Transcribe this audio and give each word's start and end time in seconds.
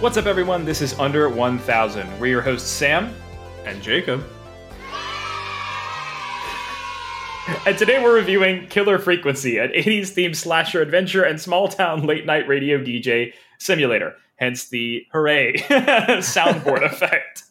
What's 0.00 0.16
up, 0.16 0.26
everyone? 0.26 0.64
This 0.64 0.80
is 0.80 0.96
Under 1.00 1.28
1000. 1.28 2.20
We're 2.20 2.26
your 2.26 2.40
hosts, 2.40 2.70
Sam. 2.70 3.12
And 3.64 3.82
Jacob. 3.82 4.24
And 7.66 7.76
today 7.76 8.00
we're 8.00 8.14
reviewing 8.14 8.68
Killer 8.68 9.00
Frequency, 9.00 9.58
an 9.58 9.70
80s 9.70 10.14
themed 10.14 10.36
slasher 10.36 10.80
adventure 10.80 11.24
and 11.24 11.40
small 11.40 11.66
town 11.66 12.06
late 12.06 12.24
night 12.26 12.46
radio 12.46 12.78
DJ 12.78 13.32
simulator, 13.58 14.14
hence 14.36 14.68
the 14.68 15.04
hooray 15.10 15.54
soundboard 15.56 16.82
effect. 16.92 17.42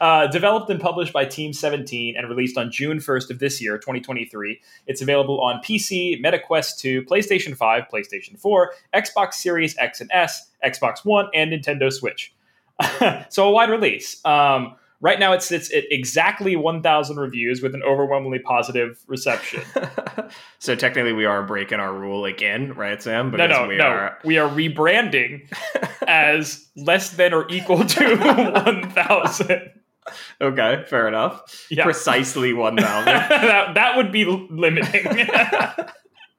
Uh, 0.00 0.26
developed 0.26 0.70
and 0.70 0.80
published 0.80 1.12
by 1.12 1.24
Team 1.24 1.52
17 1.52 2.16
and 2.16 2.28
released 2.28 2.56
on 2.58 2.70
June 2.70 2.98
1st 2.98 3.30
of 3.30 3.38
this 3.38 3.60
year, 3.62 3.78
2023. 3.78 4.60
It's 4.86 5.00
available 5.02 5.40
on 5.40 5.60
PC, 5.62 6.22
MetaQuest 6.22 6.78
2, 6.78 7.02
PlayStation 7.02 7.56
5, 7.56 7.84
PlayStation 7.92 8.38
4, 8.38 8.72
Xbox 8.94 9.34
Series 9.34 9.76
X 9.78 10.00
and 10.00 10.10
S, 10.12 10.50
Xbox 10.64 11.04
One, 11.04 11.28
and 11.34 11.52
Nintendo 11.52 11.92
Switch. 11.92 12.32
so 13.28 13.48
a 13.48 13.50
wide 13.50 13.70
release. 13.70 14.24
Um, 14.24 14.76
right 15.00 15.18
now, 15.18 15.32
it 15.32 15.42
sits 15.42 15.72
at 15.72 15.84
exactly 15.90 16.56
1,000 16.56 17.16
reviews 17.16 17.62
with 17.62 17.74
an 17.74 17.82
overwhelmingly 17.82 18.38
positive 18.38 19.02
reception. 19.06 19.62
so 20.58 20.74
technically, 20.74 21.12
we 21.12 21.24
are 21.24 21.42
breaking 21.42 21.80
our 21.80 21.92
rule 21.92 22.24
again, 22.24 22.72
right, 22.74 23.02
Sam? 23.02 23.30
no, 23.30 23.46
no, 23.46 23.66
we 23.68 23.76
no. 23.76 23.84
Are... 23.84 24.18
We 24.24 24.38
are 24.38 24.48
rebranding 24.48 25.52
as 26.06 26.68
less 26.76 27.10
than 27.10 27.32
or 27.32 27.46
equal 27.48 27.84
to 27.84 28.16
1,000. 28.16 29.70
Okay, 30.40 30.84
fair 30.86 31.08
enough. 31.08 31.66
Yeah. 31.70 31.84
Precisely 31.84 32.52
1,000. 32.52 33.04
that, 33.06 33.74
that 33.74 33.96
would 33.96 34.12
be 34.12 34.24
limiting. 34.24 35.28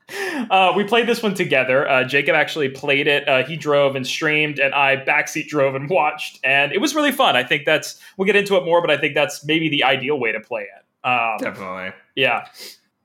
Uh, 0.10 0.72
we 0.76 0.84
played 0.84 1.08
this 1.08 1.22
one 1.22 1.34
together. 1.34 1.90
Uh, 1.90 2.04
Jacob 2.04 2.36
actually 2.36 2.70
played 2.70 3.08
it. 3.08 3.28
Uh, 3.28 3.44
he 3.44 3.58
drove 3.58 3.96
and 3.96 4.08
streamed, 4.08 4.60
and 4.60 4.74
I 4.74 4.98
backseat 4.98 5.48
drove 5.48 5.76
and 5.76 5.90
watched, 5.90 6.40
and 6.44 6.72
it 6.72 6.80
was 6.80 6.96
really 6.96 7.12
fun. 7.12 7.36
I 7.36 7.44
think 7.44 7.66
that's 7.66 8.00
we'll 8.18 8.26
get 8.26 8.36
into 8.36 8.56
it 8.56 8.64
more, 8.64 8.82
but 8.82 8.90
I 8.90 8.98
think 8.98 9.16
that's 9.16 9.46
maybe 9.46 9.68
the 9.70 9.84
ideal 9.84 10.20
way 10.20 10.32
to 10.32 10.40
play 10.40 10.62
it. 10.62 11.08
Um, 11.08 11.38
Definitely. 11.40 11.92
Yeah. 12.16 12.48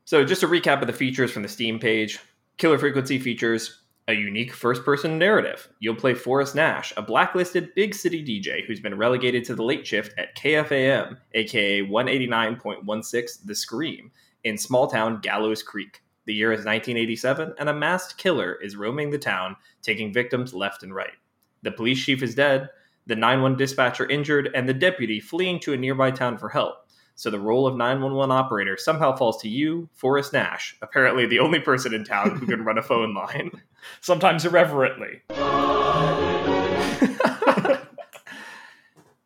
So 0.04 0.24
just 0.24 0.42
a 0.42 0.46
recap 0.46 0.80
of 0.80 0.86
the 0.86 0.92
features 0.92 1.32
from 1.32 1.42
the 1.42 1.48
Steam 1.48 1.78
page. 1.78 2.18
Killer 2.58 2.78
Frequency 2.78 3.18
features 3.18 3.80
a 4.08 4.14
unique 4.14 4.52
first-person 4.52 5.16
narrative. 5.16 5.68
You'll 5.78 5.94
play 5.94 6.14
Forrest 6.14 6.54
Nash, 6.54 6.92
a 6.96 7.02
blacklisted 7.02 7.74
big 7.74 7.94
city 7.94 8.22
DJ 8.24 8.66
who's 8.66 8.80
been 8.80 8.96
relegated 8.96 9.44
to 9.44 9.54
the 9.54 9.62
late 9.62 9.86
shift 9.86 10.16
at 10.18 10.36
KFAM, 10.36 11.16
aka 11.34 11.82
189.16 11.82 13.46
The 13.46 13.54
Scream, 13.54 14.10
in 14.44 14.58
small 14.58 14.88
town 14.88 15.20
Gallows 15.20 15.62
Creek. 15.62 16.02
The 16.24 16.34
year 16.34 16.52
is 16.52 16.58
1987, 16.58 17.54
and 17.58 17.68
a 17.68 17.74
masked 17.74 18.18
killer 18.18 18.58
is 18.62 18.76
roaming 18.76 19.10
the 19.10 19.18
town, 19.18 19.56
taking 19.82 20.12
victims 20.12 20.54
left 20.54 20.82
and 20.82 20.94
right. 20.94 21.14
The 21.62 21.72
police 21.72 22.04
chief 22.04 22.22
is 22.22 22.34
dead, 22.34 22.70
the 23.06 23.16
911 23.16 23.58
dispatcher 23.58 24.08
injured, 24.08 24.50
and 24.54 24.68
the 24.68 24.74
deputy 24.74 25.18
fleeing 25.18 25.58
to 25.60 25.72
a 25.72 25.76
nearby 25.76 26.10
town 26.10 26.38
for 26.38 26.48
help. 26.48 26.76
So 27.14 27.30
the 27.30 27.40
role 27.40 27.66
of 27.66 27.76
911 27.76 28.34
operator 28.34 28.76
somehow 28.76 29.16
falls 29.16 29.40
to 29.42 29.48
you, 29.48 29.88
Forrest 29.94 30.32
Nash, 30.32 30.76
apparently 30.80 31.26
the 31.26 31.40
only 31.40 31.60
person 31.60 31.92
in 31.92 32.04
town 32.04 32.36
who 32.36 32.46
can 32.46 32.64
run 32.64 32.78
a 32.78 32.82
phone 32.82 33.14
line. 33.14 33.50
Sometimes 34.00 34.44
irreverently. 34.44 35.22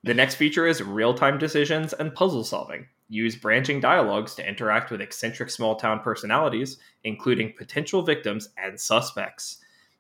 The 0.07 0.15
next 0.15 0.37
feature 0.37 0.69
is 0.69 0.81
real 0.81 1.15
time 1.15 1.37
decisions 1.37 1.93
and 1.93 2.15
puzzle 2.15 2.45
solving. 2.45 2.87
Use 3.09 3.35
branching 3.35 3.81
dialogues 3.81 4.37
to 4.37 4.49
interact 4.49 4.93
with 4.93 5.01
eccentric 5.01 5.51
small 5.51 5.75
town 5.75 5.99
personalities, 5.99 6.79
including 7.03 7.55
potential 7.59 8.03
victims 8.03 8.51
and 8.57 8.79
suspects. 8.79 9.59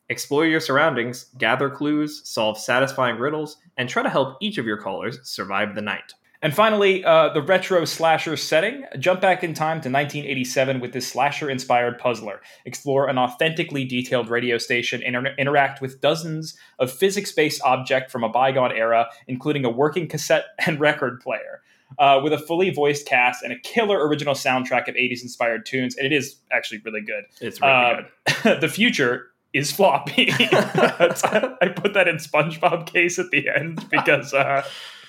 Explore 0.08 0.46
your 0.46 0.60
surroundings, 0.60 1.26
gather 1.38 1.68
clues, 1.68 2.22
solve 2.24 2.56
satisfying 2.56 3.18
riddles, 3.18 3.56
and 3.78 3.88
try 3.88 4.04
to 4.04 4.08
help 4.08 4.36
each 4.40 4.58
of 4.58 4.64
your 4.64 4.80
callers 4.80 5.18
survive 5.28 5.74
the 5.74 5.82
night. 5.82 6.14
And 6.42 6.54
finally, 6.54 7.04
uh, 7.04 7.30
the 7.30 7.40
retro 7.42 7.84
slasher 7.84 8.36
setting. 8.36 8.84
Jump 8.98 9.20
back 9.20 9.42
in 9.42 9.54
time 9.54 9.80
to 9.80 9.88
1987 9.90 10.80
with 10.80 10.92
this 10.92 11.08
slasher 11.08 11.48
inspired 11.48 11.98
puzzler. 11.98 12.40
Explore 12.64 13.08
an 13.08 13.18
authentically 13.18 13.84
detailed 13.84 14.28
radio 14.28 14.58
station 14.58 15.02
and 15.02 15.16
inter- 15.16 15.34
interact 15.38 15.80
with 15.80 16.00
dozens 16.00 16.56
of 16.78 16.92
physics 16.92 17.32
based 17.32 17.62
objects 17.64 18.12
from 18.12 18.22
a 18.22 18.28
bygone 18.28 18.72
era, 18.72 19.06
including 19.26 19.64
a 19.64 19.70
working 19.70 20.06
cassette 20.08 20.44
and 20.66 20.78
record 20.78 21.20
player. 21.20 21.62
Uh, 22.00 22.20
with 22.22 22.32
a 22.32 22.38
fully 22.38 22.68
voiced 22.70 23.06
cast 23.06 23.44
and 23.44 23.52
a 23.52 23.58
killer 23.60 24.06
original 24.08 24.34
soundtrack 24.34 24.88
of 24.88 24.96
80s 24.96 25.22
inspired 25.22 25.64
tunes. 25.64 25.96
And 25.96 26.04
it 26.04 26.12
is 26.12 26.36
actually 26.50 26.80
really 26.84 27.00
good. 27.00 27.24
It's 27.40 27.60
really 27.60 27.72
Uh, 27.72 28.02
good. 28.42 28.60
the 28.60 28.68
future 28.68 29.28
is 29.52 29.70
floppy. 29.70 30.32
I 30.38 31.72
put 31.74 31.94
that 31.94 32.08
in 32.08 32.16
SpongeBob 32.16 32.86
case 32.86 33.18
at 33.20 33.30
the 33.30 33.48
end 33.48 33.88
because. 33.88 34.34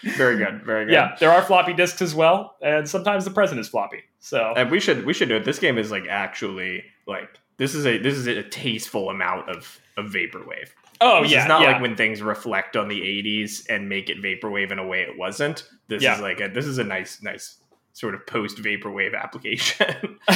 Very 0.03 0.37
good. 0.37 0.63
Very 0.63 0.85
good. 0.85 0.93
yeah, 0.93 1.15
there 1.19 1.31
are 1.31 1.41
floppy 1.41 1.73
disks 1.73 2.01
as 2.01 2.13
well, 2.15 2.55
and 2.61 2.87
sometimes 2.87 3.25
the 3.25 3.31
present 3.31 3.59
is 3.59 3.67
floppy. 3.67 4.03
So 4.19 4.53
And 4.55 4.69
we 4.71 4.79
should 4.79 5.05
we 5.05 5.13
should 5.13 5.29
do 5.29 5.35
it. 5.37 5.45
This 5.45 5.59
game 5.59 5.77
is 5.77 5.91
like 5.91 6.05
actually 6.09 6.83
like 7.07 7.29
this 7.57 7.73
is 7.75 7.85
a 7.85 7.97
this 7.97 8.15
is 8.15 8.27
a 8.27 8.43
tasteful 8.43 9.09
amount 9.09 9.49
of 9.49 9.79
of 9.97 10.05
vaporwave. 10.07 10.69
oh 11.01 11.23
This 11.23 11.31
yeah, 11.31 11.41
is 11.43 11.47
not 11.47 11.61
yeah. 11.61 11.71
like 11.73 11.81
when 11.81 11.95
things 11.95 12.21
reflect 12.21 12.75
on 12.75 12.87
the 12.87 12.99
80s 13.01 13.65
and 13.69 13.89
make 13.89 14.09
it 14.09 14.21
vaporwave 14.21 14.71
in 14.71 14.79
a 14.79 14.85
way 14.85 15.01
it 15.01 15.17
wasn't. 15.17 15.67
This 15.87 16.03
Yeah. 16.03 16.15
is 16.15 16.21
like 16.21 16.39
a, 16.41 16.47
this 16.49 16.65
is 16.65 16.77
a 16.77 16.83
nice 16.83 17.21
nice 17.23 17.57
sort 17.93 18.13
of 18.13 18.25
post 18.27 18.57
vaporwave 18.57 19.19
application. 19.19 20.19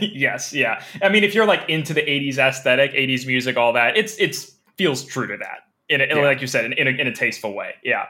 yes, 0.00 0.52
yeah. 0.52 0.82
I 1.02 1.08
mean, 1.08 1.24
if 1.24 1.34
you're 1.34 1.46
like 1.46 1.68
into 1.68 1.94
the 1.94 2.02
'80s 2.02 2.38
aesthetic, 2.38 2.92
'80s 2.92 3.26
music, 3.26 3.56
all 3.56 3.72
that, 3.74 3.96
it's 3.96 4.16
it's 4.18 4.52
feels 4.76 5.04
true 5.04 5.26
to 5.26 5.36
that. 5.38 5.60
In, 5.88 6.00
a, 6.00 6.06
Yeah. 6.06 6.14
like 6.22 6.40
you 6.40 6.46
said, 6.46 6.64
in, 6.64 6.72
in, 6.74 6.86
a, 6.88 6.90
in 6.90 7.06
a 7.06 7.14
tasteful 7.14 7.54
way. 7.54 7.74
Yeah. 7.84 8.06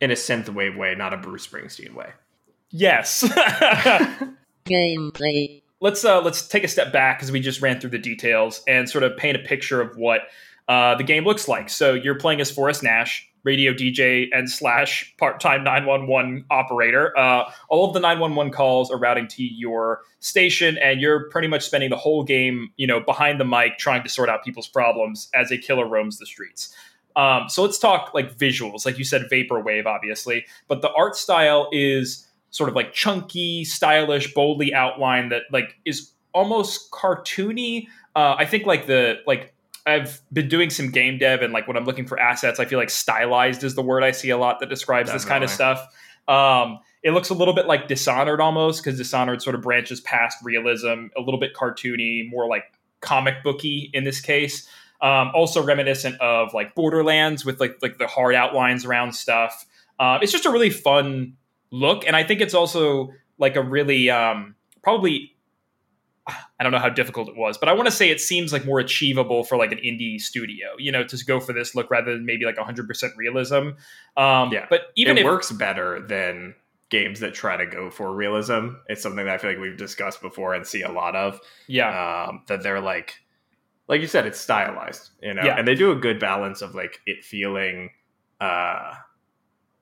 In 0.00 0.10
a 0.10 0.14
synthwave 0.14 0.76
way, 0.76 0.94
not 0.94 1.12
a 1.12 1.16
Bruce 1.16 1.46
Springsteen 1.46 1.94
way. 1.94 2.10
Yes. 2.70 3.22
Gameplay. 4.66 5.62
let's 5.80 6.04
uh 6.04 6.20
let's 6.20 6.48
take 6.48 6.64
a 6.64 6.68
step 6.68 6.92
back 6.92 7.18
because 7.18 7.30
we 7.30 7.38
just 7.38 7.62
ran 7.62 7.78
through 7.80 7.90
the 7.90 7.98
details 7.98 8.62
and 8.66 8.90
sort 8.90 9.04
of 9.04 9.16
paint 9.16 9.36
a 9.36 9.40
picture 9.40 9.80
of 9.80 9.96
what 9.96 10.22
uh, 10.68 10.96
the 10.96 11.04
game 11.04 11.24
looks 11.24 11.46
like. 11.46 11.70
So 11.70 11.94
you're 11.94 12.16
playing 12.16 12.40
as 12.40 12.50
Forrest 12.50 12.82
Nash, 12.82 13.28
radio 13.44 13.72
DJ 13.72 14.26
and 14.32 14.50
slash 14.50 15.14
part-time 15.16 15.62
911 15.62 16.44
operator. 16.50 17.16
Uh, 17.16 17.44
all 17.68 17.86
of 17.86 17.94
the 17.94 18.00
911 18.00 18.52
calls 18.52 18.90
are 18.90 18.98
routing 18.98 19.28
to 19.28 19.44
your 19.44 20.00
station, 20.18 20.76
and 20.78 21.00
you're 21.00 21.30
pretty 21.30 21.46
much 21.46 21.64
spending 21.64 21.90
the 21.90 21.96
whole 21.96 22.24
game, 22.24 22.70
you 22.76 22.86
know, 22.86 22.98
behind 22.98 23.38
the 23.38 23.44
mic 23.44 23.78
trying 23.78 24.02
to 24.02 24.08
sort 24.08 24.28
out 24.28 24.44
people's 24.44 24.66
problems 24.66 25.30
as 25.32 25.52
a 25.52 25.58
killer 25.58 25.86
roams 25.86 26.18
the 26.18 26.26
streets. 26.26 26.74
Um, 27.16 27.48
so 27.48 27.62
let's 27.62 27.78
talk 27.78 28.12
like 28.14 28.36
visuals, 28.36 28.84
like 28.84 28.98
you 28.98 29.04
said, 29.04 29.22
vaporwave, 29.32 29.86
obviously, 29.86 30.44
but 30.68 30.82
the 30.82 30.92
art 30.92 31.16
style 31.16 31.68
is 31.72 32.28
sort 32.50 32.68
of 32.68 32.76
like 32.76 32.92
chunky, 32.92 33.64
stylish, 33.64 34.32
boldly 34.34 34.74
outlined 34.74 35.32
that 35.32 35.42
like 35.50 35.76
is 35.84 36.12
almost 36.32 36.90
cartoony. 36.90 37.86
Uh, 38.14 38.36
I 38.38 38.44
think 38.44 38.66
like 38.66 38.86
the 38.86 39.16
like 39.26 39.54
I've 39.86 40.20
been 40.32 40.48
doing 40.48 40.68
some 40.70 40.90
game 40.90 41.16
dev 41.16 41.42
and 41.42 41.52
like 41.52 41.66
when 41.66 41.76
I'm 41.76 41.84
looking 41.84 42.06
for 42.06 42.18
assets, 42.18 42.60
I 42.60 42.64
feel 42.64 42.78
like 42.78 42.90
stylized 42.90 43.64
is 43.64 43.74
the 43.74 43.82
word 43.82 44.02
I 44.02 44.10
see 44.10 44.30
a 44.30 44.36
lot 44.36 44.60
that 44.60 44.68
describes 44.68 45.12
this 45.12 45.24
kind 45.24 45.42
of 45.42 45.50
stuff. 45.50 45.86
Um, 46.28 46.80
it 47.02 47.12
looks 47.12 47.28
a 47.30 47.34
little 47.34 47.54
bit 47.54 47.66
like 47.66 47.86
Dishonored 47.86 48.40
almost 48.40 48.82
because 48.82 48.98
Dishonored 48.98 49.40
sort 49.40 49.54
of 49.54 49.62
branches 49.62 50.00
past 50.00 50.38
realism, 50.42 51.06
a 51.16 51.20
little 51.20 51.38
bit 51.38 51.54
cartoony, 51.54 52.28
more 52.28 52.48
like 52.48 52.64
comic 53.00 53.44
booky 53.44 53.90
in 53.94 54.02
this 54.02 54.20
case. 54.20 54.68
Um, 55.00 55.30
also 55.34 55.62
reminiscent 55.62 56.20
of 56.20 56.54
like 56.54 56.74
Borderlands 56.74 57.44
with 57.44 57.60
like 57.60 57.76
like 57.82 57.98
the 57.98 58.06
hard 58.06 58.34
outlines 58.34 58.84
around 58.84 59.12
stuff. 59.12 59.66
Uh, 59.98 60.18
it's 60.22 60.32
just 60.32 60.46
a 60.46 60.50
really 60.50 60.70
fun 60.70 61.34
look, 61.70 62.06
and 62.06 62.16
I 62.16 62.22
think 62.24 62.40
it's 62.40 62.54
also 62.54 63.10
like 63.38 63.56
a 63.56 63.62
really 63.62 64.08
um, 64.10 64.54
probably 64.82 65.32
I 66.28 66.62
don't 66.64 66.72
know 66.72 66.78
how 66.78 66.88
difficult 66.88 67.28
it 67.28 67.36
was, 67.36 67.56
but 67.56 67.68
I 67.68 67.72
want 67.72 67.86
to 67.86 67.92
say 67.92 68.10
it 68.10 68.20
seems 68.20 68.52
like 68.52 68.64
more 68.66 68.80
achievable 68.80 69.44
for 69.44 69.56
like 69.56 69.70
an 69.70 69.78
indie 69.78 70.20
studio, 70.20 70.68
you 70.78 70.90
know, 70.90 71.04
to 71.04 71.24
go 71.24 71.38
for 71.38 71.52
this 71.52 71.74
look 71.76 71.88
rather 71.90 72.12
than 72.14 72.26
maybe 72.26 72.44
like 72.44 72.56
100% 72.56 73.16
realism. 73.16 73.56
Um, 74.16 74.52
Yeah. 74.52 74.66
but 74.68 74.86
even 74.96 75.18
it 75.18 75.20
if 75.20 75.24
works 75.26 75.52
better 75.52 76.00
than 76.04 76.56
games 76.88 77.20
that 77.20 77.34
try 77.34 77.56
to 77.56 77.66
go 77.66 77.90
for 77.90 78.12
realism. 78.12 78.70
It's 78.88 79.02
something 79.02 79.24
that 79.24 79.34
I 79.34 79.38
feel 79.38 79.50
like 79.50 79.60
we've 79.60 79.76
discussed 79.76 80.20
before 80.20 80.54
and 80.54 80.66
see 80.66 80.82
a 80.82 80.90
lot 80.90 81.14
of. 81.14 81.40
yeah, 81.68 82.26
Um, 82.28 82.42
that 82.48 82.62
they're 82.64 82.80
like, 82.80 83.14
like 83.88 84.00
you 84.00 84.06
said, 84.06 84.26
it's 84.26 84.40
stylized, 84.40 85.10
you 85.22 85.34
know, 85.34 85.42
Yeah. 85.44 85.56
and 85.58 85.66
they 85.66 85.74
do 85.74 85.92
a 85.92 85.96
good 85.96 86.18
balance 86.18 86.62
of 86.62 86.74
like 86.74 87.00
it 87.06 87.24
feeling 87.24 87.90
uh 88.40 88.92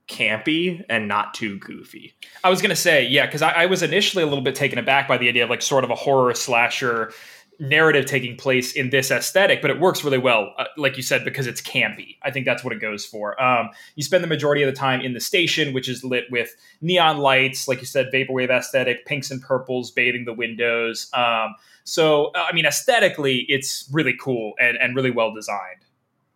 campy 0.06 0.84
and 0.90 1.08
not 1.08 1.32
too 1.34 1.58
goofy. 1.58 2.14
I 2.42 2.50
was 2.50 2.60
gonna 2.60 2.76
say 2.76 3.06
yeah, 3.06 3.24
because 3.26 3.42
I, 3.42 3.50
I 3.52 3.66
was 3.66 3.82
initially 3.82 4.22
a 4.22 4.26
little 4.26 4.44
bit 4.44 4.54
taken 4.54 4.78
aback 4.78 5.08
by 5.08 5.16
the 5.16 5.28
idea 5.28 5.44
of 5.44 5.50
like 5.50 5.62
sort 5.62 5.84
of 5.84 5.90
a 5.90 5.94
horror 5.94 6.34
slasher 6.34 7.12
narrative 7.58 8.06
taking 8.06 8.36
place 8.36 8.72
in 8.72 8.90
this 8.90 9.10
aesthetic, 9.10 9.62
but 9.62 9.70
it 9.70 9.80
works 9.80 10.04
really 10.04 10.18
well, 10.18 10.52
uh, 10.58 10.64
like 10.76 10.96
you 10.96 11.02
said, 11.02 11.24
because 11.24 11.46
it's 11.46 11.60
campy. 11.60 12.16
I 12.22 12.30
think 12.30 12.46
that's 12.46 12.64
what 12.64 12.72
it 12.72 12.80
goes 12.80 13.04
for. 13.04 13.40
Um, 13.42 13.70
you 13.94 14.02
spend 14.02 14.24
the 14.24 14.28
majority 14.28 14.62
of 14.62 14.72
the 14.72 14.78
time 14.78 15.00
in 15.00 15.12
the 15.14 15.20
station, 15.20 15.72
which 15.72 15.88
is 15.88 16.04
lit 16.04 16.24
with 16.30 16.54
neon 16.80 17.18
lights, 17.18 17.68
like 17.68 17.80
you 17.80 17.86
said, 17.86 18.10
vaporwave 18.12 18.50
aesthetic, 18.50 19.06
pinks 19.06 19.30
and 19.30 19.40
purples 19.40 19.90
bathing 19.90 20.24
the 20.24 20.32
windows. 20.32 21.10
Um, 21.14 21.54
so, 21.84 22.32
I 22.34 22.52
mean, 22.52 22.66
aesthetically, 22.66 23.46
it's 23.48 23.88
really 23.92 24.14
cool 24.20 24.54
and, 24.58 24.76
and 24.78 24.96
really 24.96 25.10
well 25.10 25.32
designed. 25.34 25.84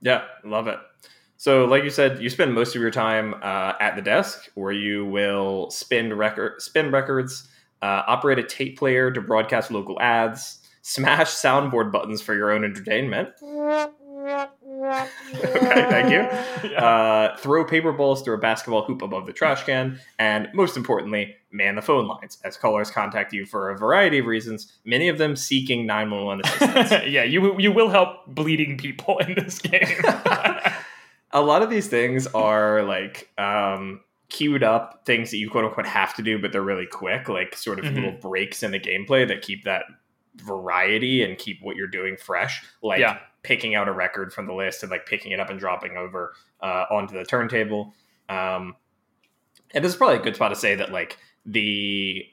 Yeah, 0.01 0.25
love 0.45 0.69
it. 0.69 0.79
So, 1.37 1.67
like 1.67 1.85
you 1.85 1.91
said, 1.91 2.21
you 2.21 2.31
spend 2.31 2.53
most 2.53 2.75
of 2.75 2.83
your 2.83 2.91
time 2.91 3.35
uh, 3.43 3.75
at 3.81 3.95
the 3.95 4.03
desk, 4.03 4.51
where 4.55 4.73
you 4.73 5.07
will 5.07 5.71
spin 5.71 6.13
record, 6.13 6.61
spin 6.61 6.91
records, 6.91 7.49
uh, 7.81 8.03
operate 8.09 8.41
a 8.41 8.43
tape 8.43 8.77
player 8.77 9.11
to 9.13 9.21
broadcast 9.21 9.71
local 9.71 10.01
ads, 10.01 10.58
smash 10.83 11.29
soundboard 11.31 11.91
buttons 11.93 12.21
for 12.23 12.35
your 12.35 12.51
own 12.51 12.65
entertainment. 12.65 13.31
okay, 15.35 15.87
thank 15.91 16.11
you. 16.11 16.71
Yeah. 16.71 16.85
Uh, 16.85 17.37
throw 17.39 17.65
paper 17.65 17.93
balls 17.93 18.23
through 18.23 18.35
a 18.35 18.39
basketball 18.39 18.85
hoop 18.85 19.03
above 19.03 19.27
the 19.27 19.33
trash 19.33 19.65
can, 19.65 19.99
and 20.19 20.49
most 20.55 20.77
importantly, 20.77 21.35
man 21.51 21.77
the 21.77 21.83
phone 21.83 22.07
lines 22.07 22.39
as 22.45 22.57
callers 22.57 22.91
contact 22.91 23.33
you 23.33 23.47
for 23.47 23.71
a 23.71 23.79
variety 23.79 24.19
of 24.19 24.27
reasons, 24.27 24.73
many 24.85 25.09
of 25.09 25.19
them 25.19 25.35
seeking 25.37 25.87
911 25.87 26.45
assistance. 26.45 26.91
yeah, 27.07 27.25
you 27.25 27.59
you 27.59 27.73
will 27.73 27.89
help 27.89 28.27
bleeding 28.27 28.77
people 28.77 29.19
in 29.19 29.35
this 29.35 29.59
game. 29.59 29.87
a 31.33 31.41
lot 31.43 31.63
of 31.63 31.71
these 31.71 31.87
things 31.89 32.27
are 32.29 32.83
like 32.83 33.31
um, 33.39 34.01
queued 34.29 34.63
up 34.63 35.03
things 35.07 35.31
that 35.31 35.39
you 35.39 35.49
quote 35.49 35.65
unquote 35.65 35.87
have 35.87 36.15
to 36.15 36.23
do, 36.23 36.39
but 36.41 36.53
they're 36.53 36.63
really 36.63 36.87
quick, 36.87 37.29
like 37.29 37.57
sort 37.57 37.79
of 37.79 37.87
Mhm. 37.87 37.95
little 37.95 38.13
breaks 38.13 38.63
in 38.63 38.71
the 38.73 38.81
gameplay 38.81 39.27
that 39.29 39.43
keep 39.43 39.65
that 39.65 39.85
variety 40.37 41.23
and 41.23 41.37
keep 41.39 41.61
what 41.63 41.77
you're 41.77 41.87
doing 41.87 42.17
fresh. 42.17 42.65
Like 42.83 43.01
Yeah. 43.01 43.19
picking 43.43 43.75
out 43.75 43.89
a 43.89 43.93
record 43.93 44.33
from 44.33 44.47
the 44.47 44.55
list 44.55 44.83
and 44.83 44.91
like 44.91 45.07
picking 45.07 45.33
it 45.33 45.41
up 45.41 45.51
and 45.51 45.59
dropping 45.59 45.97
over 45.97 46.35
uh, 46.61 46.85
onto 46.91 47.15
the 47.17 47.25
turntable. 47.25 47.95
Um, 48.29 48.77
and 49.75 49.85
this 49.85 49.93
is 49.93 49.97
probably 49.97 50.17
a 50.17 50.23
good 50.23 50.35
spot 50.37 50.51
to 50.51 50.57
say 50.57 50.75
that 50.77 50.93
like 50.93 51.19
the 51.47 52.27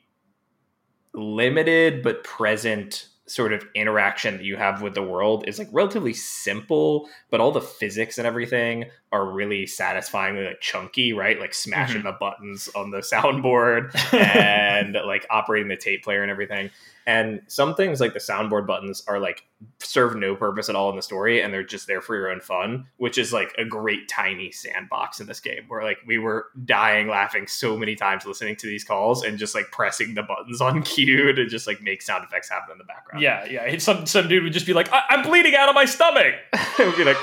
limited 1.13 2.03
but 2.03 2.23
present 2.23 3.07
sort 3.27 3.53
of 3.53 3.65
interaction 3.73 4.37
that 4.37 4.43
you 4.43 4.55
have 4.55 4.81
with 4.83 4.93
the 4.93 5.01
world 5.01 5.47
is 5.47 5.57
like 5.57 5.67
relatively 5.71 6.13
simple 6.13 7.09
but 7.31 7.39
all 7.41 7.51
the 7.51 7.61
physics 7.61 8.19
and 8.19 8.27
everything 8.27 8.85
are 9.11 9.25
really 9.31 9.65
satisfyingly 9.65 10.45
like 10.45 10.61
chunky 10.61 11.11
right 11.11 11.39
like 11.39 11.53
smashing 11.53 12.03
the 12.03 12.11
buttons 12.19 12.69
on 12.75 12.91
the 12.91 12.97
soundboard 13.13 13.89
and 14.35 14.95
like 15.07 15.25
operating 15.31 15.69
the 15.69 15.75
tape 15.77 16.03
player 16.03 16.21
and 16.21 16.29
everything 16.29 16.69
and 17.07 17.41
some 17.47 17.75
things 17.75 18.01
like 18.01 18.13
the 18.13 18.19
soundboard 18.19 18.65
buttons 18.65 19.03
are 19.07 19.19
like 19.19 19.43
serve 19.79 20.15
no 20.15 20.35
purpose 20.35 20.69
at 20.69 20.75
all 20.75 20.89
in 20.89 20.95
the 20.95 21.01
story 21.01 21.41
and 21.41 21.53
they're 21.53 21.63
just 21.63 21.87
there 21.87 22.01
for 22.01 22.15
your 22.15 22.29
own 22.29 22.39
fun 22.41 22.85
which 22.97 23.17
is 23.17 23.31
like 23.31 23.53
a 23.57 23.65
great 23.65 24.07
tiny 24.09 24.51
sandbox 24.51 25.19
in 25.19 25.27
this 25.27 25.39
game 25.39 25.63
where 25.67 25.83
like 25.83 25.97
we 26.07 26.17
were 26.17 26.47
dying 26.65 27.07
laughing 27.07 27.47
so 27.47 27.77
many 27.77 27.95
times 27.95 28.25
listening 28.25 28.55
to 28.55 28.67
these 28.67 28.83
calls 28.83 29.23
and 29.23 29.37
just 29.37 29.53
like 29.55 29.65
pressing 29.71 30.13
the 30.15 30.23
buttons 30.23 30.61
on 30.61 30.81
cue 30.93 31.31
to 31.33 31.45
just 31.45 31.67
like 31.67 31.81
make 31.81 32.01
sound 32.01 32.23
effects 32.23 32.49
happen 32.49 32.71
in 32.71 32.77
the 32.77 32.83
background 32.83 33.21
yeah, 33.21 33.45
yeah. 33.45 33.77
Some 33.77 34.05
some 34.05 34.27
dude 34.27 34.43
would 34.43 34.53
just 34.53 34.65
be 34.65 34.73
like, 34.73 34.91
I- 34.91 35.03
"I'm 35.09 35.21
bleeding 35.23 35.55
out 35.55 35.69
of 35.69 35.75
my 35.75 35.85
stomach." 35.85 36.33
it 36.53 36.85
would 36.85 36.95
be 36.97 37.03
like 37.03 37.17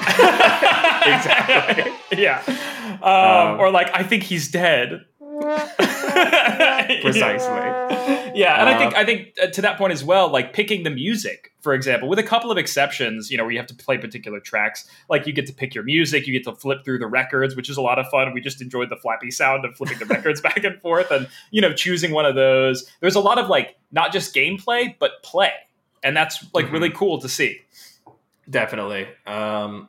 exactly 1.06 1.92
yeah. 2.18 2.42
Um, 3.02 3.54
Um, 3.54 3.60
or 3.60 3.70
like, 3.70 3.90
I 3.94 4.02
think 4.02 4.22
he's 4.24 4.48
dead. 4.48 5.04
precisely 7.02 7.50
Yeah, 8.38 8.60
and 8.60 8.68
I 8.68 8.78
think 8.78 8.94
Uh, 8.94 8.98
I 8.98 9.04
think 9.04 9.34
uh, 9.42 9.46
to 9.48 9.62
that 9.62 9.76
point 9.78 9.92
as 9.92 10.04
well, 10.04 10.28
like 10.28 10.52
picking 10.52 10.82
the 10.84 10.90
music, 10.90 11.52
for 11.60 11.74
example, 11.74 12.08
with 12.08 12.18
a 12.18 12.22
couple 12.22 12.50
of 12.50 12.58
exceptions, 12.58 13.30
you 13.30 13.36
know, 13.36 13.44
where 13.44 13.52
you 13.52 13.58
have 13.58 13.66
to 13.68 13.74
play 13.74 13.98
particular 13.98 14.40
tracks. 14.40 14.88
Like 15.08 15.26
you 15.26 15.32
get 15.32 15.46
to 15.46 15.52
pick 15.52 15.74
your 15.74 15.84
music, 15.84 16.26
you 16.26 16.32
get 16.32 16.44
to 16.44 16.54
flip 16.54 16.84
through 16.84 16.98
the 16.98 17.06
records, 17.06 17.56
which 17.56 17.68
is 17.68 17.76
a 17.76 17.82
lot 17.82 17.98
of 17.98 18.06
fun. 18.08 18.32
We 18.32 18.40
just 18.40 18.60
enjoyed 18.62 18.88
the 18.90 18.96
flappy 18.96 19.30
sound 19.30 19.64
of 19.64 19.74
flipping 19.76 19.98
the 19.98 20.04
records 20.14 20.40
back 20.40 20.62
and 20.64 20.80
forth, 20.80 21.10
and 21.10 21.28
you 21.50 21.60
know, 21.60 21.72
choosing 21.72 22.12
one 22.12 22.24
of 22.24 22.34
those. 22.34 22.88
There's 23.00 23.16
a 23.16 23.20
lot 23.20 23.38
of 23.38 23.48
like 23.48 23.76
not 23.92 24.12
just 24.12 24.34
gameplay, 24.34 24.94
but 24.98 25.22
play, 25.22 25.52
and 26.02 26.16
that's 26.16 26.44
like 26.54 26.66
Mhm. 26.66 26.72
really 26.72 26.90
cool 26.90 27.18
to 27.20 27.28
see. 27.28 27.60
Definitely. 28.48 29.06
Um, 29.26 29.88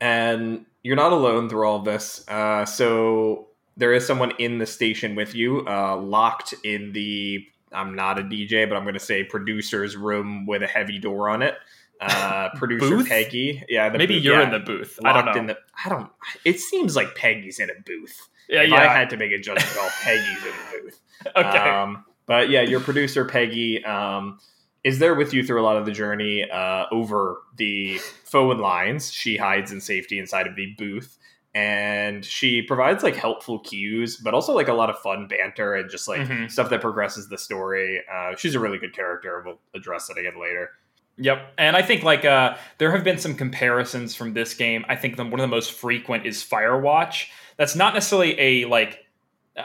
and 0.00 0.66
you're 0.82 0.96
not 0.96 1.12
alone 1.12 1.48
through 1.48 1.66
all 1.66 1.76
of 1.78 1.84
this. 1.84 2.24
Uh, 2.28 2.64
so 2.64 3.48
there 3.76 3.92
is 3.92 4.06
someone 4.06 4.32
in 4.38 4.58
the 4.58 4.66
station 4.66 5.14
with 5.14 5.34
you, 5.34 5.66
uh, 5.66 5.96
locked 5.96 6.54
in 6.64 6.92
the. 6.92 7.46
I'm 7.72 7.96
not 7.96 8.20
a 8.20 8.22
DJ, 8.22 8.68
but 8.68 8.76
I'm 8.76 8.84
going 8.84 8.94
to 8.94 9.00
say 9.00 9.24
producer's 9.24 9.96
room 9.96 10.46
with 10.46 10.62
a 10.62 10.66
heavy 10.66 10.98
door 10.98 11.28
on 11.28 11.42
it. 11.42 11.56
Uh, 12.00 12.50
producer 12.54 12.88
Booth? 12.88 13.08
Peggy. 13.08 13.64
Yeah, 13.68 13.88
the 13.88 13.98
Maybe 13.98 14.14
booth- 14.14 14.24
you're 14.24 14.38
yeah, 14.38 14.44
in 14.44 14.50
the 14.52 14.60
booth. 14.60 14.98
I 15.04 15.12
don't 15.12 15.26
locked 15.26 15.36
know. 15.36 15.40
In 15.40 15.46
the, 15.48 15.58
I 15.84 15.88
don't. 15.88 16.10
It 16.44 16.60
seems 16.60 16.94
like 16.94 17.14
Peggy's 17.16 17.58
in 17.58 17.70
a 17.70 17.80
booth. 17.84 18.28
yeah, 18.48 18.62
if 18.62 18.70
yeah. 18.70 18.76
I 18.76 18.86
had 18.86 19.10
to 19.10 19.16
make 19.16 19.32
a 19.32 19.38
judgment 19.38 19.74
call, 19.74 19.88
Peggy's 20.02 20.44
in 20.44 20.52
the 20.52 20.82
booth. 20.82 21.00
okay. 21.36 21.58
Um, 21.58 22.04
but 22.26 22.48
yeah, 22.48 22.62
your 22.62 22.80
producer 22.80 23.24
Peggy 23.24 23.84
um, 23.84 24.38
is 24.82 24.98
there 24.98 25.14
with 25.14 25.32
you 25.32 25.44
through 25.44 25.60
a 25.60 25.64
lot 25.64 25.76
of 25.76 25.86
the 25.86 25.92
journey 25.92 26.48
uh, 26.48 26.86
over 26.90 27.42
the 27.56 27.98
phone 28.24 28.58
lines. 28.58 29.12
She 29.12 29.36
hides 29.36 29.72
in 29.72 29.80
safety 29.80 30.18
inside 30.18 30.46
of 30.46 30.56
the 30.56 30.74
booth, 30.78 31.18
and 31.54 32.24
she 32.24 32.62
provides 32.62 33.02
like 33.02 33.14
helpful 33.16 33.60
cues, 33.60 34.16
but 34.16 34.34
also 34.34 34.52
like 34.52 34.68
a 34.68 34.72
lot 34.72 34.90
of 34.90 34.98
fun 34.98 35.28
banter 35.28 35.74
and 35.74 35.88
just 35.90 36.08
like 36.08 36.20
Mhm. 36.22 36.50
stuff 36.50 36.68
that 36.70 36.80
progresses 36.80 37.28
the 37.28 37.38
story. 37.38 38.02
Uh, 38.12 38.34
she's 38.36 38.54
a 38.54 38.60
really 38.60 38.78
good 38.78 38.94
character. 38.94 39.42
We'll 39.44 39.60
address 39.74 40.08
that 40.08 40.18
again 40.18 40.40
later. 40.40 40.70
Yep, 41.16 41.52
and 41.58 41.76
I 41.76 41.82
think 41.82 42.02
like 42.02 42.24
uh, 42.24 42.56
there 42.78 42.90
have 42.90 43.04
been 43.04 43.18
some 43.18 43.34
comparisons 43.34 44.16
from 44.16 44.34
this 44.34 44.52
game. 44.54 44.84
I 44.88 44.96
think 44.96 45.16
the, 45.16 45.22
one 45.22 45.34
of 45.34 45.40
the 45.40 45.46
most 45.46 45.70
frequent 45.72 46.26
is 46.26 46.42
Firewatch. 46.42 47.28
That's 47.56 47.76
not 47.76 47.94
necessarily 47.94 48.38
a 48.40 48.64
like. 48.64 48.98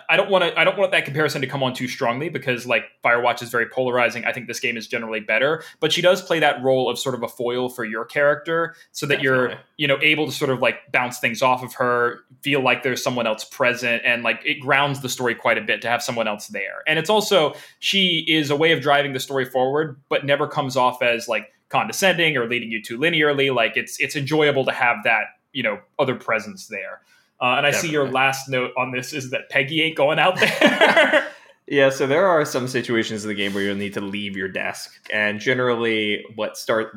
I 0.07 0.17
don't 0.17 0.29
want 0.29 0.43
to. 0.43 0.59
I 0.59 0.63
don't 0.63 0.77
want 0.77 0.91
that 0.91 1.05
comparison 1.05 1.41
to 1.41 1.47
come 1.47 1.63
on 1.63 1.73
too 1.73 1.87
strongly 1.87 2.29
because 2.29 2.67
like 2.67 2.83
Firewatch 3.03 3.41
is 3.41 3.49
very 3.49 3.65
polarizing. 3.65 4.23
I 4.23 4.31
think 4.31 4.47
this 4.47 4.59
game 4.59 4.77
is 4.77 4.87
generally 4.87 5.19
better, 5.19 5.63
but 5.79 5.91
she 5.91 6.01
does 6.01 6.21
play 6.21 6.39
that 6.39 6.61
role 6.61 6.89
of 6.91 6.99
sort 6.99 7.15
of 7.15 7.23
a 7.23 7.27
foil 7.27 7.69
for 7.69 7.83
your 7.83 8.05
character, 8.05 8.75
so 8.91 9.07
that 9.07 9.23
you're 9.23 9.55
you 9.77 9.87
know 9.87 9.97
able 10.01 10.27
to 10.27 10.31
sort 10.31 10.51
of 10.51 10.59
like 10.59 10.91
bounce 10.91 11.17
things 11.17 11.41
off 11.41 11.63
of 11.63 11.73
her, 11.73 12.19
feel 12.41 12.61
like 12.61 12.83
there's 12.83 13.03
someone 13.03 13.25
else 13.25 13.43
present, 13.45 14.03
and 14.05 14.21
like 14.21 14.41
it 14.45 14.59
grounds 14.59 15.01
the 15.01 15.09
story 15.09 15.33
quite 15.33 15.57
a 15.57 15.61
bit 15.61 15.81
to 15.81 15.89
have 15.89 16.03
someone 16.03 16.27
else 16.27 16.47
there. 16.47 16.83
And 16.85 16.99
it's 16.99 17.09
also 17.09 17.55
she 17.79 18.25
is 18.27 18.51
a 18.51 18.55
way 18.55 18.71
of 18.73 18.81
driving 18.81 19.13
the 19.13 19.19
story 19.19 19.45
forward, 19.45 19.99
but 20.07 20.23
never 20.23 20.47
comes 20.47 20.77
off 20.77 21.01
as 21.01 21.27
like 21.27 21.51
condescending 21.69 22.37
or 22.37 22.47
leading 22.47 22.71
you 22.71 22.81
too 22.81 22.99
linearly. 22.99 23.53
Like 23.53 23.75
it's 23.75 23.99
it's 23.99 24.15
enjoyable 24.15 24.65
to 24.65 24.71
have 24.71 24.97
that 25.05 25.23
you 25.51 25.63
know 25.63 25.79
other 25.97 26.13
presence 26.13 26.67
there. 26.67 27.01
Uh, 27.41 27.55
and 27.57 27.65
I 27.65 27.71
see 27.71 27.89
your 27.89 28.09
last 28.09 28.49
note 28.49 28.71
on 28.77 28.91
this 28.91 29.13
is 29.13 29.31
that 29.31 29.49
Peggy 29.49 29.81
ain't 29.81 29.95
going 29.95 30.19
out 30.19 30.39
there. 30.39 31.25
Yeah, 31.71 31.91
so 31.91 32.07
there 32.07 32.25
are 32.25 32.45
some 32.45 32.67
situations 32.67 33.23
in 33.23 33.27
the 33.27 33.35
game 33.35 33.53
where 33.53 33.61
you'll 33.61 33.75
need 33.75 33.93
to 33.93 34.01
leave 34.01 34.35
your 34.35 34.47
desk, 34.47 35.07
and 35.13 35.39
generally, 35.39 36.25
what 36.33 36.57
start 36.57 36.95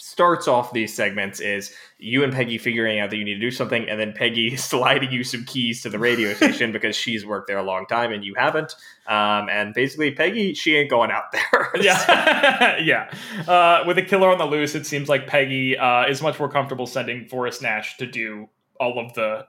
starts 0.00 0.48
off 0.48 0.72
these 0.72 0.94
segments 0.94 1.40
is 1.40 1.74
you 1.98 2.24
and 2.24 2.32
Peggy 2.32 2.56
figuring 2.56 2.98
out 2.98 3.10
that 3.10 3.16
you 3.16 3.24
need 3.24 3.34
to 3.34 3.40
do 3.40 3.50
something, 3.50 3.88
and 3.88 4.00
then 4.00 4.12
Peggy 4.12 4.56
sliding 4.56 5.12
you 5.12 5.22
some 5.22 5.44
keys 5.44 5.82
to 5.82 5.90
the 5.90 5.98
radio 5.98 6.32
station 6.34 6.72
because 6.72 6.96
she's 6.96 7.24
worked 7.24 7.46
there 7.46 7.58
a 7.58 7.62
long 7.62 7.86
time 7.86 8.10
and 8.10 8.24
you 8.24 8.34
haven't. 8.34 8.74
Um, 9.06 9.48
and 9.48 9.74
basically, 9.74 10.10
Peggy, 10.10 10.54
she 10.54 10.74
ain't 10.74 10.90
going 10.90 11.10
out 11.10 11.30
there. 11.32 11.70
yeah, 11.80 12.78
yeah. 12.78 13.12
Uh, 13.46 13.84
with 13.86 13.98
a 13.98 14.02
killer 14.02 14.30
on 14.30 14.38
the 14.38 14.46
loose, 14.46 14.74
it 14.74 14.86
seems 14.86 15.08
like 15.08 15.26
Peggy 15.26 15.76
uh, 15.76 16.06
is 16.06 16.20
much 16.20 16.38
more 16.38 16.48
comfortable 16.48 16.86
sending 16.86 17.26
Forrest 17.26 17.62
Nash 17.62 17.96
to 17.98 18.06
do 18.06 18.48
all 18.80 18.98
of 18.98 19.12
the. 19.14 19.46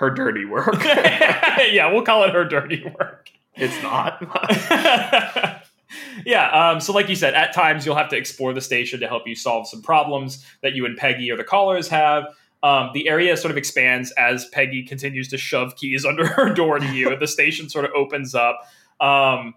Her 0.00 0.10
dirty 0.10 0.46
work. 0.46 0.82
yeah, 0.84 1.92
we'll 1.92 2.02
call 2.02 2.24
it 2.24 2.30
her 2.30 2.44
dirty 2.44 2.82
work. 2.98 3.30
it's 3.54 3.80
not. 3.82 4.18
yeah. 6.26 6.48
Um, 6.50 6.80
so, 6.80 6.94
like 6.94 7.10
you 7.10 7.14
said, 7.14 7.34
at 7.34 7.52
times 7.52 7.84
you'll 7.84 7.96
have 7.96 8.08
to 8.08 8.16
explore 8.16 8.54
the 8.54 8.62
station 8.62 9.00
to 9.00 9.08
help 9.08 9.24
you 9.26 9.34
solve 9.34 9.68
some 9.68 9.82
problems 9.82 10.44
that 10.62 10.72
you 10.72 10.86
and 10.86 10.96
Peggy 10.96 11.30
or 11.30 11.36
the 11.36 11.44
callers 11.44 11.88
have. 11.88 12.24
Um, 12.62 12.90
the 12.94 13.08
area 13.08 13.36
sort 13.36 13.50
of 13.50 13.58
expands 13.58 14.10
as 14.12 14.46
Peggy 14.48 14.84
continues 14.84 15.28
to 15.28 15.38
shove 15.38 15.76
keys 15.76 16.04
under 16.06 16.26
her 16.26 16.52
door 16.52 16.78
to 16.78 16.86
you. 16.86 17.14
the 17.16 17.28
station 17.28 17.68
sort 17.68 17.84
of 17.84 17.90
opens 17.94 18.34
up. 18.34 18.58
Um, 19.00 19.54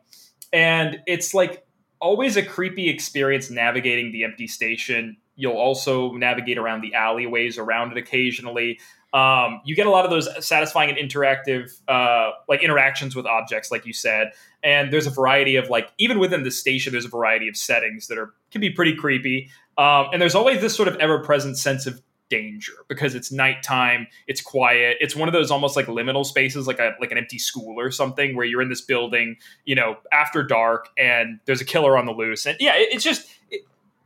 and 0.51 0.99
it's 1.07 1.33
like 1.33 1.65
always 2.01 2.35
a 2.35 2.43
creepy 2.43 2.89
experience 2.89 3.49
navigating 3.49 4.11
the 4.11 4.25
empty 4.25 4.47
station. 4.47 5.15
You'll 5.37 5.53
also 5.53 6.11
navigate 6.11 6.57
around 6.57 6.81
the 6.81 6.95
alleyways 6.95 7.57
around 7.57 7.91
it 7.93 7.97
occasionally. 7.97 8.79
Um, 9.13 9.61
you 9.63 9.75
get 9.75 9.85
a 9.85 9.91
lot 9.91 10.05
of 10.05 10.11
those 10.11 10.27
satisfying 10.45 10.89
and 10.89 10.97
interactive, 10.97 11.79
uh, 11.87 12.31
like 12.49 12.63
interactions 12.63 13.15
with 13.15 13.27
objects, 13.27 13.71
like 13.71 13.85
you 13.85 13.93
said. 13.93 14.31
And 14.63 14.91
there's 14.91 15.05
a 15.05 15.11
variety 15.11 15.55
of 15.55 15.69
like, 15.69 15.91
even 15.99 16.17
within 16.17 16.43
the 16.43 16.51
station, 16.51 16.91
there's 16.93 17.05
a 17.05 17.09
variety 17.09 17.47
of 17.47 17.55
settings 17.55 18.07
that 18.07 18.17
are 18.17 18.33
can 18.49 18.59
be 18.59 18.71
pretty 18.71 18.95
creepy. 18.95 19.49
Um, 19.77 20.07
and 20.11 20.21
there's 20.21 20.35
always 20.35 20.61
this 20.61 20.75
sort 20.75 20.87
of 20.87 20.95
ever-present 20.95 21.57
sense 21.57 21.85
of 21.85 22.01
danger 22.29 22.73
because 22.87 23.13
it's 23.13 23.31
nighttime, 23.31 24.07
it's 24.25 24.41
quiet, 24.41 24.97
it's 24.99 25.15
one 25.15 25.29
of 25.29 25.33
those 25.33 25.51
almost 25.51 25.75
like 25.75 25.85
liminal 25.85 26.25
spaces, 26.25 26.65
like 26.65 26.79
a 26.79 26.95
like 26.99 27.11
an 27.11 27.17
empty 27.17 27.37
school 27.37 27.79
or 27.79 27.91
something, 27.91 28.35
where 28.35 28.45
you're 28.45 28.61
in 28.61 28.69
this 28.69 28.81
building, 28.81 29.35
you 29.65 29.75
know, 29.75 29.97
after 30.11 30.41
dark, 30.41 30.89
and 30.97 31.39
there's 31.45 31.61
a 31.61 31.65
killer 31.65 31.95
on 31.97 32.07
the 32.07 32.11
loose. 32.11 32.47
And 32.47 32.57
yeah, 32.59 32.75
it, 32.75 32.89
it's 32.93 33.03
just 33.03 33.27
it, 33.51 33.61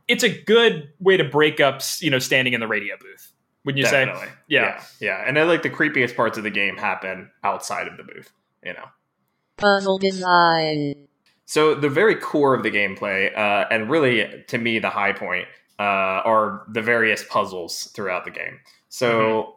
it's 0.06 0.24
a 0.24 0.42
good 0.42 0.90
way 1.00 1.16
to 1.16 1.24
break 1.24 1.60
up, 1.60 1.80
you 2.00 2.10
know, 2.10 2.18
standing 2.18 2.52
in 2.52 2.60
the 2.60 2.66
radio 2.66 2.96
booth. 3.00 3.32
Wouldn't 3.68 3.84
you 3.84 3.86
say? 3.86 4.06
Yeah. 4.06 4.30
yeah, 4.48 4.82
yeah. 4.98 5.24
And 5.26 5.36
then 5.36 5.46
like 5.46 5.62
the 5.62 5.68
creepiest 5.68 6.16
parts 6.16 6.38
of 6.38 6.44
the 6.44 6.50
game 6.50 6.78
happen 6.78 7.30
outside 7.44 7.86
of 7.86 7.98
the 7.98 8.02
booth. 8.02 8.32
You 8.64 8.72
know. 8.72 8.86
Puzzle 9.58 9.98
design. 9.98 10.94
So 11.44 11.74
the 11.74 11.90
very 11.90 12.14
core 12.14 12.54
of 12.54 12.62
the 12.62 12.70
gameplay, 12.70 13.30
uh, 13.36 13.66
and 13.70 13.90
really 13.90 14.44
to 14.48 14.56
me 14.56 14.78
the 14.78 14.88
high 14.88 15.12
point, 15.12 15.48
uh, 15.78 15.82
are 15.82 16.64
the 16.72 16.80
various 16.80 17.24
puzzles 17.24 17.90
throughout 17.94 18.24
the 18.24 18.30
game. 18.30 18.58
So 18.88 19.56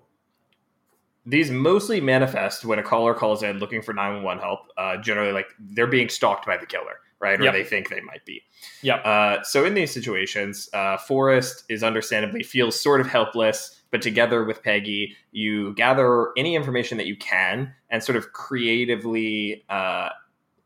these 1.26 1.52
mostly 1.52 2.02
manifest 2.02 2.66
when 2.66 2.80
a 2.80 2.84
caller 2.84 3.14
calls 3.14 3.44
in 3.44 3.60
looking 3.60 3.82
for 3.82 3.94
911 3.94 4.42
help. 4.44 4.60
Uh, 4.78 4.98
generally, 4.98 5.32
like 5.32 5.48
they're 5.58 5.88
being 5.88 6.10
stalked 6.10 6.46
by 6.46 6.58
the 6.58 6.66
killer, 6.66 6.98
right? 7.22 7.40
Or 7.40 7.44
Yep. 7.46 7.54
they 7.54 7.64
think 7.64 7.90
they 7.90 8.02
might 8.02 8.26
be. 8.26 8.42
Yeah. 8.82 8.96
Uh, 8.96 9.44
so 9.44 9.64
in 9.64 9.74
these 9.74 9.92
situations, 9.94 10.70
uh, 10.74 10.98
Forrest 10.98 11.64
is 11.70 11.84
understandably 11.84 12.44
feels 12.44 12.80
sort 12.80 13.02
of 13.02 13.08
helpless, 13.08 13.81
but 13.92 14.02
together 14.02 14.44
with 14.44 14.64
Peggy, 14.64 15.16
you 15.32 15.74
gather 15.76 16.30
any 16.38 16.56
information 16.56 16.98
that 16.98 17.06
you 17.06 17.16
can 17.16 17.74
and 17.90 18.04
sort 18.04 18.16
of 18.16 18.34
creatively 18.34 19.64
uh, 19.70 20.10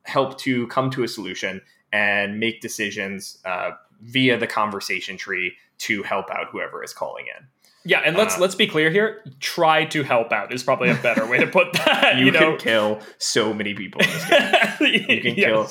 help 0.04 0.38
to 0.40 0.68
come 0.68 0.90
to 0.92 1.04
a 1.04 1.08
solution 1.08 1.62
and 1.92 2.40
make 2.40 2.62
decisions 2.62 3.40
uh, 3.46 3.72
via 4.02 4.38
the 4.38 4.48
conversation 4.48 5.18
tree 5.18 5.54
to 5.78 6.04
help 6.04 6.30
out 6.30 6.48
whoever 6.52 6.84
is 6.84 6.94
calling 6.94 7.26
in. 7.38 7.48
Yeah, 7.88 8.02
and 8.04 8.18
let's 8.18 8.36
Uh, 8.36 8.42
let's 8.42 8.56
be 8.56 8.68
clear 8.68 8.90
here. 8.90 9.24
Try 9.40 9.86
to 9.86 10.04
help 10.04 10.32
out 10.32 10.52
is 10.52 10.64
probably 10.64 10.90
a 10.90 10.96
better 10.96 11.26
way 11.26 11.38
to 11.40 11.48
put 11.48 11.74
that. 11.74 12.16
You, 12.18 12.26
You, 12.26 12.32
can 12.32 12.58
kill 12.58 13.00
so 13.20 13.54
many 13.54 13.74
people 13.74 14.02
in 14.02 14.10
this 14.10 14.30
game. 14.30 15.06
You 15.10 15.22
can 15.22 15.36
kill. 15.36 15.68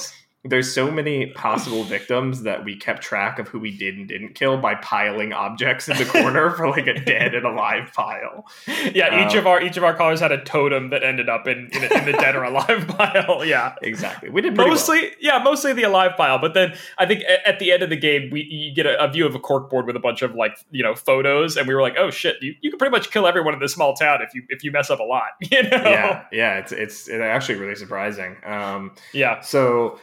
There's 0.46 0.72
so 0.74 0.90
many 0.90 1.26
possible 1.32 1.84
victims 1.84 2.42
that 2.42 2.64
we 2.64 2.76
kept 2.76 3.02
track 3.02 3.38
of 3.38 3.48
who 3.48 3.58
we 3.58 3.76
did 3.76 3.96
and 3.96 4.06
didn't 4.06 4.34
kill 4.34 4.58
by 4.58 4.74
piling 4.74 5.32
objects 5.32 5.88
in 5.88 5.96
the 5.96 6.04
corner 6.04 6.50
for 6.50 6.68
like 6.68 6.86
a 6.86 6.92
dead 7.00 7.34
and 7.34 7.46
alive 7.46 7.90
pile. 7.94 8.46
Yeah, 8.94 9.26
each 9.26 9.34
Uh, 9.34 9.38
of 9.38 9.46
our 9.46 9.62
each 9.62 9.76
of 9.78 9.84
our 9.84 9.94
callers 9.94 10.20
had 10.20 10.32
a 10.32 10.44
totem 10.44 10.90
that 10.90 11.02
ended 11.02 11.28
up 11.30 11.46
in 11.48 11.70
in, 11.72 11.82
in 11.84 12.04
the 12.04 12.12
dead 12.12 12.36
or 12.36 12.44
alive 12.44 12.86
pile. 12.98 13.44
Yeah. 13.44 13.74
Exactly. 13.82 14.28
We 14.28 14.42
did 14.42 14.54
pretty 14.54 14.68
well. 14.68 14.76
Mostly, 14.78 15.12
yeah, 15.20 15.38
mostly 15.42 15.72
the 15.72 15.84
alive 15.84 16.12
pile. 16.16 16.38
But 16.38 16.52
then 16.54 16.74
I 16.98 17.06
think 17.06 17.22
a- 17.22 17.48
at 17.48 17.58
the 17.58 17.72
end 17.72 17.82
of 17.82 17.88
the 17.90 17.96
game, 17.96 18.28
we 18.30 18.42
you 18.42 18.74
get 18.74 18.84
a, 18.86 19.02
a 19.02 19.08
view 19.10 19.24
of 19.26 19.34
a 19.34 19.40
corkboard 19.40 19.86
with 19.86 19.96
a 19.96 20.00
bunch 20.00 20.20
of 20.22 20.34
like 20.34 20.58
you 20.70 20.82
know 20.82 20.94
photos, 20.94 21.56
and 21.56 21.66
we 21.66 21.74
were 21.74 21.80
like, 21.82 21.96
oh 21.98 22.10
shit, 22.10 22.36
you, 22.42 22.54
you 22.60 22.70
can 22.70 22.78
pretty 22.78 22.92
much 22.92 23.10
kill 23.10 23.26
everyone 23.26 23.54
in 23.54 23.60
this 23.60 23.72
small 23.72 23.94
town 23.94 24.20
if 24.20 24.34
you 24.34 24.42
if 24.50 24.62
you 24.62 24.70
mess 24.70 24.90
up 24.90 25.00
a 25.00 25.04
lot. 25.04 25.22
You 25.50 25.62
know? 25.62 25.70
Yeah, 25.84 26.24
yeah. 26.32 26.58
It's 26.58 26.72
it's 26.72 27.08
it's 27.08 27.20
actually 27.22 27.54
really 27.60 27.76
surprising. 27.76 28.36
Um, 28.44 28.92
yeah, 29.12 29.40
so 29.40 29.98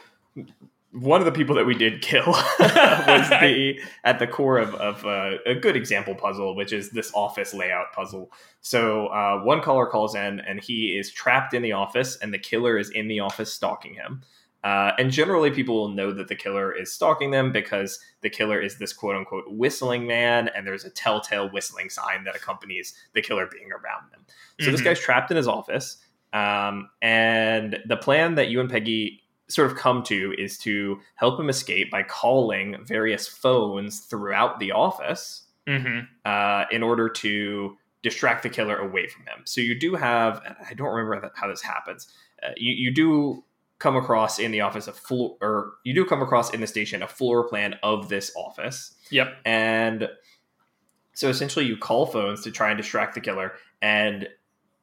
one 0.92 1.20
of 1.20 1.24
the 1.24 1.32
people 1.32 1.54
that 1.56 1.64
we 1.64 1.74
did 1.74 2.02
kill 2.02 2.26
was 2.58 3.28
the 3.30 3.80
at 4.04 4.18
the 4.18 4.26
core 4.26 4.58
of, 4.58 4.74
of 4.74 5.04
uh, 5.06 5.38
a 5.46 5.54
good 5.54 5.74
example 5.74 6.14
puzzle, 6.14 6.54
which 6.54 6.72
is 6.72 6.90
this 6.90 7.10
office 7.14 7.54
layout 7.54 7.92
puzzle. 7.92 8.30
So 8.60 9.06
uh, 9.06 9.40
one 9.42 9.62
caller 9.62 9.86
calls 9.86 10.14
in 10.14 10.40
and 10.40 10.62
he 10.62 10.96
is 10.98 11.10
trapped 11.10 11.54
in 11.54 11.62
the 11.62 11.72
office, 11.72 12.16
and 12.18 12.32
the 12.32 12.38
killer 12.38 12.76
is 12.76 12.90
in 12.90 13.08
the 13.08 13.20
office 13.20 13.52
stalking 13.52 13.94
him. 13.94 14.22
Uh, 14.64 14.92
and 14.96 15.10
generally, 15.10 15.50
people 15.50 15.74
will 15.74 15.88
know 15.88 16.12
that 16.12 16.28
the 16.28 16.36
killer 16.36 16.72
is 16.72 16.92
stalking 16.92 17.32
them 17.32 17.50
because 17.50 17.98
the 18.20 18.30
killer 18.30 18.60
is 18.60 18.78
this 18.78 18.92
quote 18.92 19.16
unquote 19.16 19.44
whistling 19.48 20.06
man, 20.06 20.48
and 20.54 20.66
there's 20.66 20.84
a 20.84 20.90
telltale 20.90 21.50
whistling 21.50 21.90
sign 21.90 22.22
that 22.24 22.36
accompanies 22.36 22.94
the 23.14 23.22
killer 23.22 23.48
being 23.50 23.72
around 23.72 24.12
them. 24.12 24.24
So 24.60 24.70
this 24.70 24.80
Mhm. 24.80 24.84
guy's 24.84 25.00
trapped 25.00 25.30
in 25.32 25.36
his 25.36 25.48
office, 25.48 25.96
um, 26.32 26.90
and 27.00 27.80
the 27.86 27.96
plan 27.96 28.36
that 28.36 28.48
you 28.48 28.60
and 28.60 28.70
Peggy 28.70 29.21
sort 29.54 29.70
of 29.70 29.76
come 29.76 30.02
to 30.04 30.34
is 30.38 30.58
to 30.58 31.00
help 31.14 31.38
him 31.38 31.48
escape 31.48 31.90
by 31.90 32.02
calling 32.02 32.76
various 32.84 33.28
phones 33.28 34.00
throughout 34.00 34.58
the 34.58 34.72
office 34.72 35.46
hmm 35.66 36.00
uh, 36.24 36.64
in 36.70 36.82
order 36.82 37.08
to 37.08 37.76
distract 38.02 38.42
the 38.42 38.48
killer 38.48 38.76
away 38.76 39.06
from 39.06 39.22
him. 39.22 39.42
So 39.44 39.60
you 39.60 39.78
do 39.78 39.94
have, 39.94 40.42
I 40.68 40.74
don't 40.74 40.92
remember 40.92 41.30
how 41.36 41.48
this 41.48 41.62
happens. 41.62 42.08
Uh, 42.42 42.50
you, 42.56 42.72
you 42.72 42.92
do 42.92 43.44
come 43.78 43.96
across 43.96 44.38
in 44.38 44.50
the 44.50 44.60
office 44.60 44.88
a 44.88 44.92
floor, 44.92 45.36
or 45.40 45.74
you 45.84 45.94
do 45.94 46.04
come 46.04 46.22
across 46.22 46.52
in 46.52 46.60
the 46.60 46.66
station 46.66 47.02
a 47.02 47.08
floor 47.08 47.48
plan 47.48 47.76
of 47.82 48.08
this 48.08 48.32
office. 48.36 48.94
Yep. 49.10 49.36
And 49.44 50.08
so 51.14 51.28
essentially, 51.28 51.64
you 51.64 51.76
call 51.76 52.06
phones 52.06 52.42
to 52.42 52.50
try 52.50 52.70
and 52.70 52.76
distract 52.76 53.14
the 53.14 53.20
killer. 53.20 53.52
And 53.80 54.28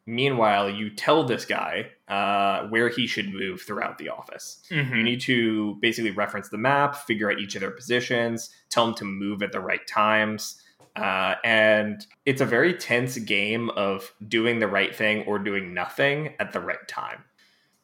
meanwhile, 0.10 0.70
you 0.70 0.90
tell 0.90 1.24
this 1.24 1.46
guy 1.46 1.92
uh, 2.08 2.68
where 2.68 2.90
he 2.90 3.06
should 3.06 3.32
move 3.34 3.62
throughout 3.62 3.98
the 3.98 4.10
office. 4.10 4.62
hmm 4.70 4.96
You 4.96 5.04
need 5.04 5.22
to 5.22 5.76
basically 5.82 6.12
reference 6.12 6.50
the 6.50 6.58
map, 6.58 6.96
figure 6.96 7.32
out 7.32 7.40
each 7.40 7.56
of 7.56 7.62
their 7.62 7.72
positions, 7.72 8.50
tell 8.70 8.86
them 8.86 8.96
to 8.96 9.06
move 9.06 9.44
at 9.44 9.52
the 9.52 9.60
right 9.60 9.86
times. 9.88 10.62
Uh, 10.96 11.36
and 11.44 12.06
it's 12.26 12.42
a 12.42 12.46
very 12.46 12.74
tense 12.74 13.18
game 13.20 13.70
of 13.72 14.12
doing 14.28 14.60
the 14.60 14.68
right 14.68 14.96
thing 14.96 15.24
or 15.24 15.40
doing 15.40 15.74
nothing 15.74 16.34
at 16.40 16.52
the 16.52 16.60
right 16.60 16.88
time. 16.88 17.24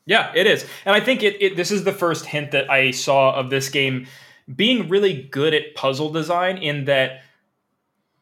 Yeah, 0.07 0.31
it 0.35 0.47
is. 0.47 0.65
And 0.85 0.95
I 0.95 0.99
think 0.99 1.23
it, 1.23 1.41
it 1.41 1.55
this 1.55 1.71
is 1.71 1.83
the 1.83 1.93
first 1.93 2.25
hint 2.25 2.51
that 2.51 2.69
I 2.69 2.91
saw 2.91 3.35
of 3.35 3.49
this 3.49 3.69
game 3.69 4.07
being 4.53 4.89
really 4.89 5.23
good 5.23 5.53
at 5.53 5.75
puzzle 5.75 6.11
design 6.11 6.57
in 6.57 6.85
that 6.85 7.21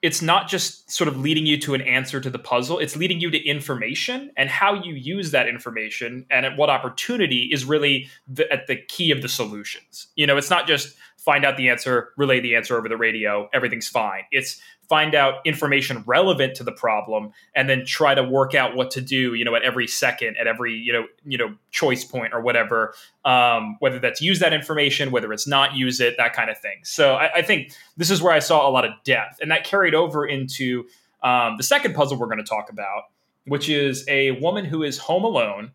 it's 0.04 0.22
not 0.22 0.50
just 0.50 0.92
sort 0.92 1.08
of 1.08 1.18
leading 1.18 1.46
you 1.46 1.58
to 1.58 1.74
an 1.74 1.82
answer 1.82 2.20
to 2.20 2.30
the 2.30 2.38
puzzle, 2.38 2.78
it's 2.78 2.98
leading 2.98 3.22
you 3.22 3.32
to 3.32 3.42
information 3.48 4.32
and 4.36 4.50
how 4.50 4.74
you 4.74 4.94
use 4.94 5.32
that 5.32 5.48
information 5.48 6.26
and 6.30 6.46
at 6.46 6.58
what 6.58 6.70
opportunity 6.70 7.50
is 7.52 7.64
really 7.64 8.10
the, 8.28 8.52
at 8.52 8.68
the 8.68 8.76
key 8.76 9.12
of 9.12 9.22
the 9.22 9.30
solutions. 9.30 10.08
You 10.16 10.28
know, 10.28 10.36
it's 10.36 10.50
not 10.50 10.68
just 10.68 10.98
find 11.24 11.46
out 11.46 11.56
the 11.56 11.70
answer, 11.70 12.10
relay 12.18 12.40
the 12.40 12.56
answer 12.56 12.78
over 12.78 12.90
the 12.90 12.98
radio, 12.98 13.50
everything's 13.54 13.88
fine. 13.88 14.24
It's 14.32 14.62
find 14.90 15.16
out 15.16 15.36
information 15.46 16.04
relevant 16.06 16.56
to 16.56 16.64
the 16.64 16.72
problem 16.72 17.32
and 17.56 17.70
then 17.70 17.86
try 17.86 18.14
to 18.14 18.24
work 18.24 18.54
out 18.54 18.76
what 18.76 18.92
to 18.92 19.02
do 19.02 19.34
you 19.34 19.46
know 19.46 19.56
at 19.56 19.64
every 19.64 19.88
second 19.88 20.36
at 20.38 20.46
every 20.46 20.74
you 20.74 20.92
know 20.92 21.06
you 21.26 21.38
know 21.38 21.56
choice 21.72 22.04
point 22.04 22.34
or 22.34 22.42
whatever 22.42 22.94
um, 23.24 23.78
whether 23.80 23.98
that's 23.98 24.22
use 24.22 24.40
that 24.40 24.54
information 24.54 25.10
whether 25.10 25.32
it's 25.32 25.48
not 25.48 25.74
use 25.74 26.00
it 26.02 26.16
that 26.18 26.34
kind 26.34 26.50
of 26.50 26.60
thing 26.60 26.80
so 26.84 27.16
I, 27.16 27.36
I 27.36 27.42
think 27.42 27.74
this 27.96 28.12
is 28.12 28.22
where 28.22 28.34
i 28.34 28.40
saw 28.40 28.68
a 28.68 28.72
lot 28.72 28.86
of 28.86 28.92
depth 29.06 29.40
and 29.42 29.50
that 29.52 29.64
carried 29.64 29.96
over 29.96 30.26
into 30.26 30.86
um, 31.24 31.56
the 31.58 31.64
second 31.64 31.96
puzzle 31.96 32.20
we're 32.20 32.28
going 32.28 32.38
to 32.38 32.44
talk 32.44 32.70
about 32.70 33.04
which 33.46 33.70
is 33.70 34.06
a 34.08 34.32
woman 34.32 34.66
who 34.66 34.84
is 34.84 34.98
home 34.98 35.24
alone 35.24 35.72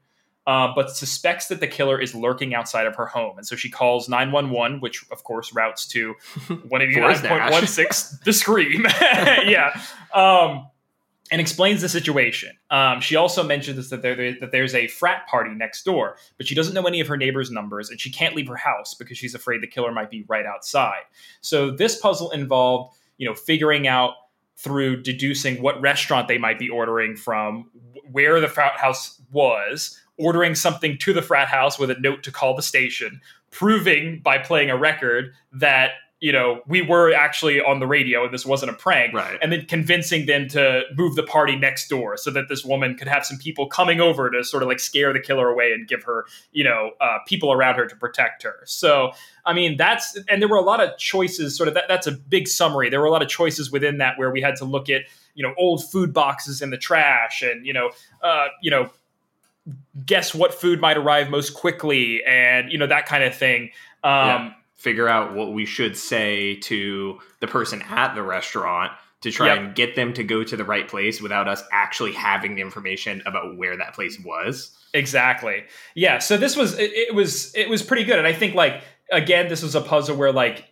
uh, 0.48 0.72
but 0.74 0.90
suspects 0.90 1.48
that 1.48 1.60
the 1.60 1.66
killer 1.66 2.00
is 2.00 2.14
lurking 2.14 2.54
outside 2.54 2.86
of 2.86 2.96
her 2.96 3.04
home. 3.04 3.36
And 3.36 3.46
so 3.46 3.54
she 3.54 3.68
calls 3.68 4.08
911, 4.08 4.80
which 4.80 5.04
of 5.10 5.22
course 5.22 5.52
routes 5.52 5.86
to 5.88 6.14
189.16, 6.48 8.20
the 8.24 8.32
scream. 8.32 8.86
yeah. 9.00 9.78
Um, 10.14 10.66
and 11.30 11.38
explains 11.42 11.82
the 11.82 11.88
situation. 11.90 12.56
Um, 12.70 13.02
she 13.02 13.14
also 13.14 13.42
mentions 13.42 13.90
that, 13.90 14.00
there, 14.00 14.16
that 14.40 14.50
there's 14.50 14.74
a 14.74 14.86
frat 14.88 15.26
party 15.28 15.50
next 15.50 15.82
door, 15.82 16.16
but 16.38 16.46
she 16.46 16.54
doesn't 16.54 16.72
know 16.72 16.86
any 16.86 17.00
of 17.00 17.08
her 17.08 17.18
neighbors' 17.18 17.50
numbers, 17.50 17.90
and 17.90 18.00
she 18.00 18.10
can't 18.10 18.34
leave 18.34 18.48
her 18.48 18.56
house 18.56 18.94
because 18.94 19.18
she's 19.18 19.34
afraid 19.34 19.60
the 19.60 19.66
killer 19.66 19.92
might 19.92 20.10
be 20.10 20.24
right 20.28 20.46
outside. 20.46 21.02
So 21.42 21.70
this 21.70 22.00
puzzle 22.00 22.30
involved, 22.30 22.96
you 23.18 23.28
know, 23.28 23.34
figuring 23.34 23.86
out 23.86 24.14
through 24.56 25.02
deducing 25.02 25.60
what 25.60 25.78
restaurant 25.82 26.26
they 26.26 26.38
might 26.38 26.58
be 26.58 26.70
ordering 26.70 27.16
from, 27.16 27.70
where 28.10 28.40
the 28.40 28.48
frat 28.48 28.78
house 28.78 29.20
was, 29.30 30.00
ordering 30.18 30.54
something 30.54 30.98
to 30.98 31.12
the 31.12 31.22
frat 31.22 31.48
house 31.48 31.78
with 31.78 31.90
a 31.90 31.98
note 32.00 32.22
to 32.24 32.32
call 32.32 32.54
the 32.54 32.62
station, 32.62 33.20
proving 33.50 34.20
by 34.22 34.38
playing 34.38 34.70
a 34.70 34.76
record 34.76 35.32
that 35.52 35.92
you 36.20 36.32
know 36.32 36.60
we 36.66 36.82
were 36.82 37.14
actually 37.14 37.60
on 37.60 37.78
the 37.78 37.86
radio 37.86 38.24
and 38.24 38.34
this 38.34 38.44
wasn't 38.44 38.68
a 38.68 38.74
prank 38.74 39.14
Right. 39.14 39.38
and 39.40 39.52
then 39.52 39.66
convincing 39.66 40.26
them 40.26 40.48
to 40.48 40.82
move 40.96 41.14
the 41.14 41.22
party 41.22 41.54
next 41.54 41.86
door 41.88 42.16
so 42.16 42.32
that 42.32 42.48
this 42.48 42.64
woman 42.64 42.96
could 42.96 43.06
have 43.06 43.24
some 43.24 43.38
people 43.38 43.68
coming 43.68 44.00
over 44.00 44.28
to 44.28 44.42
sort 44.42 44.64
of 44.64 44.68
like 44.68 44.80
scare 44.80 45.12
the 45.12 45.20
killer 45.20 45.48
away 45.48 45.72
and 45.72 45.86
give 45.86 46.02
her 46.02 46.26
you 46.50 46.64
know 46.64 46.90
uh, 47.00 47.18
people 47.28 47.52
around 47.52 47.76
her 47.76 47.86
to 47.86 47.94
protect 47.94 48.42
her 48.42 48.56
so 48.64 49.12
i 49.46 49.52
mean 49.52 49.76
that's 49.76 50.18
and 50.28 50.42
there 50.42 50.48
were 50.48 50.56
a 50.56 50.60
lot 50.62 50.80
of 50.80 50.98
choices 50.98 51.56
sort 51.56 51.68
of 51.68 51.74
that, 51.74 51.84
that's 51.86 52.08
a 52.08 52.12
big 52.12 52.48
summary 52.48 52.90
there 52.90 53.00
were 53.00 53.06
a 53.06 53.12
lot 53.12 53.22
of 53.22 53.28
choices 53.28 53.70
within 53.70 53.98
that 53.98 54.18
where 54.18 54.32
we 54.32 54.40
had 54.40 54.56
to 54.56 54.64
look 54.64 54.90
at 54.90 55.02
you 55.36 55.44
know 55.44 55.54
old 55.56 55.88
food 55.88 56.12
boxes 56.12 56.60
in 56.60 56.70
the 56.70 56.78
trash 56.78 57.42
and 57.42 57.64
you 57.64 57.72
know 57.72 57.90
uh, 58.24 58.48
you 58.60 58.72
know 58.72 58.90
guess 60.06 60.34
what 60.34 60.54
food 60.54 60.80
might 60.80 60.96
arrive 60.96 61.30
most 61.30 61.54
quickly 61.54 62.22
and 62.24 62.70
you 62.72 62.78
know 62.78 62.86
that 62.86 63.06
kind 63.06 63.24
of 63.24 63.34
thing 63.34 63.70
um, 64.04 64.10
Yeah. 64.26 64.52
Figure 64.76 65.08
out 65.08 65.34
what 65.34 65.52
we 65.52 65.66
should 65.66 65.96
say 65.96 66.54
to 66.56 67.18
the 67.40 67.48
person 67.48 67.82
at 67.82 68.14
the 68.14 68.22
restaurant 68.22 68.92
to 69.22 69.32
try 69.32 69.48
Yep. 69.48 69.58
and 69.58 69.74
get 69.74 69.96
them 69.96 70.12
to 70.14 70.22
go 70.22 70.44
to 70.44 70.56
the 70.56 70.64
right 70.64 70.86
place 70.86 71.20
without 71.20 71.48
us 71.48 71.64
actually 71.72 72.12
having 72.12 72.54
the 72.54 72.60
information 72.62 73.20
about 73.26 73.56
where 73.56 73.76
that 73.76 73.92
place 73.94 74.16
was. 74.24 74.70
Exactly. 74.94 75.64
Yeah. 75.96 76.18
So 76.20 76.36
this 76.36 76.56
was 76.56 76.78
it, 76.78 76.92
it 76.92 77.14
was 77.14 77.52
it 77.56 77.68
was 77.68 77.82
pretty 77.82 78.04
good, 78.04 78.18
and 78.18 78.26
I 78.28 78.32
think 78.32 78.54
like 78.54 78.82
again, 79.10 79.48
this 79.48 79.62
was 79.64 79.74
a 79.74 79.80
puzzle 79.80 80.16
where 80.16 80.32
like 80.32 80.70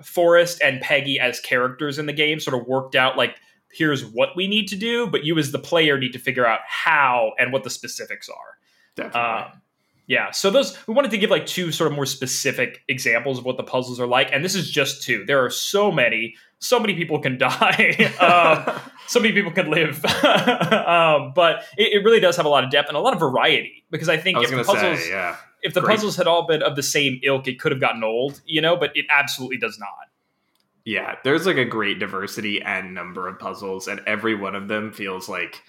Forrest 0.00 0.62
and 0.62 0.80
Peggy 0.80 1.18
as 1.18 1.40
characters 1.40 1.98
in 1.98 2.06
the 2.06 2.12
game 2.12 2.38
sort 2.40 2.58
of 2.60 2.68
worked 2.68 2.94
out 2.94 3.16
like 3.16 3.36
here's 3.72 4.04
what 4.04 4.36
we 4.36 4.46
need 4.46 4.68
to 4.68 4.76
do, 4.76 5.06
but 5.06 5.24
you 5.24 5.38
as 5.38 5.52
the 5.52 5.58
player 5.58 5.98
need 5.98 6.12
to 6.12 6.18
figure 6.18 6.46
out 6.46 6.60
how 6.66 7.32
and 7.38 7.52
what 7.52 7.64
the 7.64 7.70
specifics 7.70 8.28
are. 8.28 8.58
Definitely. 8.96 9.20
Um, 9.20 9.62
yeah, 10.10 10.32
so 10.32 10.50
those 10.50 10.76
we 10.88 10.94
wanted 10.94 11.12
to 11.12 11.18
give 11.18 11.30
like 11.30 11.46
two 11.46 11.70
sort 11.70 11.88
of 11.88 11.94
more 11.94 12.04
specific 12.04 12.82
examples 12.88 13.38
of 13.38 13.44
what 13.44 13.56
the 13.56 13.62
puzzles 13.62 14.00
are 14.00 14.08
like, 14.08 14.30
and 14.32 14.44
this 14.44 14.56
is 14.56 14.68
just 14.68 15.04
two. 15.04 15.24
There 15.24 15.44
are 15.44 15.50
so 15.50 15.92
many, 15.92 16.34
so 16.58 16.80
many 16.80 16.94
people 16.94 17.20
can 17.20 17.38
die, 17.38 18.12
um, 18.18 18.80
so 19.06 19.20
many 19.20 19.32
people 19.32 19.52
can 19.52 19.70
live, 19.70 20.04
um, 20.24 21.32
but 21.32 21.62
it, 21.78 21.92
it 21.92 22.04
really 22.04 22.18
does 22.18 22.36
have 22.36 22.44
a 22.44 22.48
lot 22.48 22.64
of 22.64 22.72
depth 22.72 22.88
and 22.88 22.96
a 22.96 23.00
lot 23.00 23.12
of 23.12 23.20
variety. 23.20 23.84
Because 23.88 24.08
I 24.08 24.16
think 24.16 24.38
I 24.38 24.42
if 24.42 24.50
the 24.50 24.64
puzzles, 24.64 24.98
say, 24.98 25.10
yeah. 25.10 25.36
if 25.62 25.74
the 25.74 25.80
great. 25.80 25.94
puzzles 25.94 26.16
had 26.16 26.26
all 26.26 26.44
been 26.44 26.60
of 26.60 26.74
the 26.74 26.82
same 26.82 27.20
ilk, 27.22 27.46
it 27.46 27.60
could 27.60 27.70
have 27.70 27.80
gotten 27.80 28.02
old, 28.02 28.40
you 28.44 28.60
know. 28.60 28.76
But 28.76 28.90
it 28.96 29.06
absolutely 29.10 29.58
does 29.58 29.78
not. 29.78 30.08
Yeah, 30.84 31.16
there's 31.24 31.46
like 31.46 31.56
a 31.58 31.64
great 31.64 31.98
diversity 31.98 32.62
and 32.62 32.94
number 32.94 33.28
of 33.28 33.38
puzzles, 33.38 33.86
and 33.88 34.00
every 34.06 34.34
one 34.34 34.54
of 34.54 34.68
them 34.68 34.92
feels 34.92 35.28
like 35.28 35.62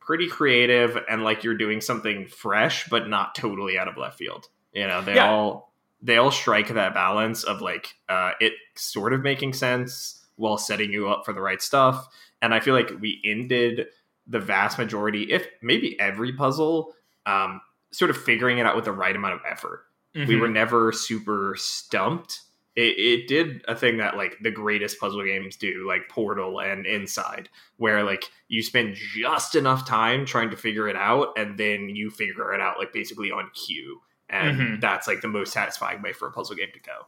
pretty 0.00 0.26
creative 0.28 0.98
and 1.08 1.22
like 1.22 1.44
you're 1.44 1.56
doing 1.56 1.80
something 1.80 2.26
fresh, 2.26 2.88
but 2.88 3.08
not 3.08 3.34
totally 3.34 3.78
out 3.78 3.88
of 3.88 3.96
left 3.96 4.18
field. 4.18 4.46
You 4.72 4.86
know, 4.86 5.02
they 5.02 5.14
Yeah. 5.16 5.30
all 5.30 5.72
they 6.00 6.16
all 6.16 6.30
strike 6.30 6.68
that 6.68 6.94
balance 6.94 7.42
of 7.44 7.60
like 7.60 7.94
uh, 8.08 8.32
it 8.40 8.52
sort 8.76 9.12
of 9.12 9.20
making 9.22 9.52
sense 9.52 10.24
while 10.36 10.56
setting 10.56 10.92
you 10.92 11.08
up 11.08 11.24
for 11.24 11.32
the 11.32 11.40
right 11.40 11.60
stuff. 11.60 12.06
And 12.40 12.54
I 12.54 12.60
feel 12.60 12.74
like 12.74 12.92
we 13.00 13.20
ended 13.24 13.86
the 14.26 14.38
vast 14.38 14.78
majority, 14.78 15.32
if 15.32 15.46
maybe 15.60 15.98
every 15.98 16.32
puzzle, 16.32 16.94
um, 17.26 17.60
sort 17.90 18.10
of 18.10 18.16
figuring 18.16 18.58
it 18.58 18.66
out 18.66 18.76
with 18.76 18.84
the 18.84 18.92
right 18.92 19.14
amount 19.16 19.34
of 19.34 19.40
effort 19.48 19.84
we 20.14 20.26
Mhm. 20.26 20.40
were 20.40 20.48
never 20.48 20.90
super 20.92 21.54
stumped. 21.58 22.40
It, 22.80 22.98
it 22.98 23.26
did 23.26 23.64
a 23.66 23.74
thing 23.74 23.96
that 23.96 24.16
like 24.16 24.36
the 24.40 24.52
greatest 24.52 25.00
puzzle 25.00 25.24
games 25.24 25.56
do, 25.56 25.84
like 25.88 26.08
Portal 26.08 26.60
and 26.60 26.86
Inside, 26.86 27.48
where 27.76 28.04
like 28.04 28.24
you 28.46 28.62
spend 28.62 28.94
just 28.94 29.56
enough 29.56 29.84
time 29.86 30.24
trying 30.24 30.50
to 30.50 30.56
figure 30.56 30.88
it 30.88 30.94
out, 30.96 31.28
and 31.36 31.58
then 31.58 31.88
you 31.88 32.08
figure 32.10 32.54
it 32.54 32.60
out 32.60 32.78
like 32.78 32.92
basically 32.92 33.32
on 33.32 33.50
cue, 33.54 34.00
and 34.30 34.58
Mhm. 34.60 34.80
that's 34.80 35.08
like 35.08 35.22
the 35.22 35.28
most 35.28 35.52
satisfying 35.52 36.02
way 36.02 36.12
for 36.12 36.28
a 36.28 36.32
puzzle 36.32 36.54
game 36.54 36.68
to 36.72 36.80
go. 36.80 37.06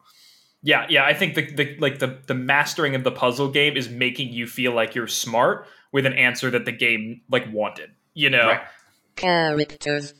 Yeah, 0.62 0.86
yeah. 0.90 1.04
I 1.04 1.14
think 1.14 1.36
the, 1.36 1.50
the 1.52 1.76
like 1.78 2.00
the 2.00 2.18
the 2.26 2.34
mastering 2.34 2.94
of 2.96 3.04
the 3.04 3.12
puzzle 3.12 3.48
game 3.50 3.76
is 3.76 3.88
making 3.88 4.32
you 4.32 4.46
feel 4.48 4.72
like 4.72 4.94
you're 4.96 5.06
smart 5.06 5.66
with 5.92 6.04
an 6.04 6.14
answer 6.14 6.50
that 6.50 6.64
the 6.64 6.72
game 6.72 7.20
like 7.30 7.50
wanted. 7.52 7.90
You 8.12 8.30
know, 8.30 8.48
Right. 8.48 8.60
Characters. 9.16 10.14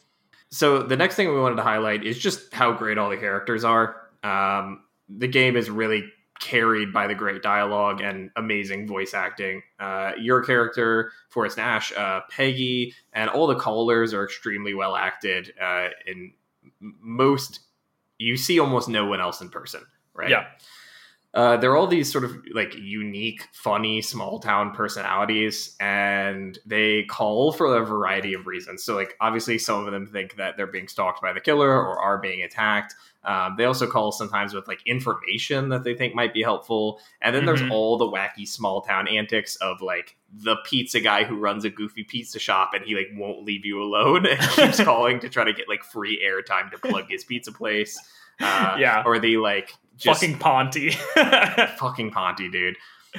So 0.51 0.83
the 0.83 0.97
next 0.97 1.17
thing 1.17 1.29
we 1.29 1.41
wanted 1.41 1.57
to 1.57 1.63
highlight 1.63 2.05
is 2.05 2.19
just 2.19 2.53
how 2.55 2.73
great 2.73 2.99
all 2.99 3.11
the 3.11 3.17
characters 3.17 3.65
are. 3.65 3.97
Um, 4.23 4.83
the 5.19 5.29
game 5.29 5.57
is 5.57 5.71
really 5.71 6.05
carried 6.41 6.93
by 6.93 7.07
the 7.07 7.15
great 7.15 7.43
dialogue 7.43 8.01
and 8.01 8.31
amazing 8.37 8.87
voice 8.87 9.13
acting. 9.13 9.63
Uh, 9.79 10.13
your 10.19 10.43
character, 10.43 11.13
Forrest 11.29 11.59
Nash, 11.59 11.93
uh, 11.93 12.21
Peggy, 12.31 12.95
and 13.13 13.29
all 13.29 13.47
the 13.47 13.57
callers 13.57 14.15
are 14.15 14.25
extremely 14.25 14.73
well 14.75 14.97
acted. 14.97 15.53
Uh, 15.61 15.89
in 16.07 16.33
most, 16.81 17.61
you 18.19 18.37
see 18.37 18.59
almost 18.59 18.89
no 18.89 19.05
one 19.05 19.21
else 19.21 19.41
in 19.41 19.51
person, 19.51 19.83
right? 20.15 20.31
Yeah. 20.31 20.47
Uh, 21.33 21.57
they're 21.57 21.77
all 21.77 21.87
these 21.87 22.11
sort 22.11 22.25
of 22.25 22.33
like 22.55 22.75
unique, 22.77 23.47
funny, 23.53 24.03
small 24.03 24.41
town 24.41 24.73
personalities, 24.75 25.77
and 25.79 26.59
they 26.67 27.05
call 27.05 27.53
for 27.53 27.77
a 27.77 27.85
variety 27.85 28.35
of 28.35 28.47
reasons. 28.49 28.83
So, 28.83 28.97
like, 28.97 29.15
obviously, 29.21 29.57
some 29.59 29.87
of 29.87 29.93
them 29.93 30.07
think 30.07 30.37
that 30.37 30.57
they're 30.57 30.67
being 30.67 30.89
stalked 30.89 31.23
by 31.23 31.33
the 31.33 31.41
killer 31.41 31.71
or 31.71 32.01
are 32.01 32.19
being 32.19 32.43
attacked. 32.43 32.95
Um, 33.23 33.55
they 33.57 33.65
also 33.67 33.87
call 33.87 34.11
sometimes 34.13 34.55
with 34.55 34.67
like 34.67 34.81
information 34.87 35.69
that 35.69 35.85
they 35.85 35.95
think 35.95 36.15
might 36.15 36.33
be 36.35 36.43
helpful. 36.43 37.01
And 37.21 37.37
then 37.37 37.45
there's 37.45 37.61
Mhm. 37.61 37.71
all 37.71 37.99
the 37.99 38.07
wacky 38.07 38.49
small 38.49 38.81
town 38.81 39.07
antics 39.09 39.57
of 39.57 39.83
like 39.83 40.17
the 40.33 40.57
pizza 40.65 41.01
guy 41.01 41.25
who 41.25 41.37
runs 41.37 41.65
a 41.67 41.71
goofy 41.71 42.03
pizza 42.03 42.39
shop 42.39 42.71
and 42.73 42.83
he 42.85 42.95
like 42.95 43.09
won't 43.15 43.45
leave 43.45 43.67
you 43.67 43.83
alone 43.83 44.25
and 44.27 44.41
keeps 44.53 44.83
calling 44.83 45.21
to 45.21 45.29
try 45.29 45.45
to 45.45 45.53
get 45.53 45.69
like 45.69 45.85
free 45.85 46.19
airtime 46.27 46.71
to 46.71 46.79
plug 46.79 47.11
his 47.11 47.23
pizza 47.23 47.53
place. 47.53 47.99
Uh, 48.41 48.77
Yeah. 48.79 49.03
Or 49.05 49.19
the 49.19 49.37
like 49.37 49.75
just 50.01 50.21
fucking 50.21 50.39
Ponty. 50.39 50.91
fucking 51.79 52.11
Ponty, 52.11 52.49
dude. 52.49 52.77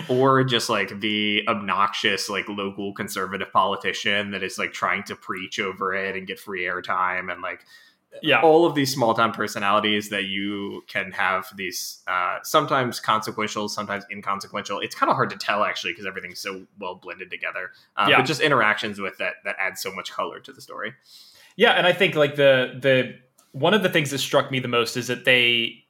Or 0.08 0.44
just 0.44 0.70
like 0.70 1.02
the 1.02 1.44
obnoxious, 1.48 2.30
like 2.30 2.48
local 2.48 2.94
conservative 2.94 3.52
politician 3.52 4.32
that 4.32 4.42
is 4.42 4.58
like 4.58 4.74
trying 4.74 5.04
to 5.04 5.16
preach 5.16 5.60
over 5.60 5.94
it 5.94 6.16
and 6.16 6.26
get 6.26 6.40
free 6.40 6.64
airtime 6.64 7.32
and 7.32 7.42
like 7.42 7.66
yeah. 8.22 8.42
all 8.42 8.66
of 8.66 8.76
these 8.76 8.94
small 8.94 9.14
town 9.14 9.32
personalities 9.32 10.10
that 10.10 10.26
you 10.26 10.84
can 10.88 11.12
have 11.12 11.48
these 11.56 12.00
uh, 12.08 12.40
sometimes 12.44 13.00
consequential, 13.00 13.70
sometimes 13.70 14.04
inconsequential. 14.12 14.80
It's 14.80 14.96
kind 14.96 15.10
of 15.10 15.16
hard 15.16 15.30
to 15.32 15.38
tell 15.38 15.64
actually 15.64 15.94
because 15.94 16.06
everything's 16.06 16.40
so 16.40 16.66
well 16.80 16.96
blended 16.96 17.30
together. 17.30 17.72
Uh, 17.96 18.08
Yeah. 18.10 18.18
But 18.18 18.26
just 18.26 18.42
interactions 18.42 19.00
with 19.00 19.18
that 19.20 19.36
that 19.46 19.56
add 19.60 19.78
so 19.78 19.94
much 19.94 20.12
color 20.12 20.40
to 20.40 20.52
the 20.52 20.62
story. 20.62 20.94
Yeah, 21.56 21.72
and 21.72 21.86
I 21.86 21.94
think 21.94 22.16
like 22.16 22.36
the 22.36 22.78
the 22.80 23.16
one 23.52 23.74
of 23.74 23.84
the 23.84 23.90
things 23.90 24.12
that 24.12 24.20
struck 24.20 24.52
me 24.52 24.60
the 24.60 24.68
most 24.68 24.98
is 24.98 25.08
that 25.08 25.26
they 25.26 25.81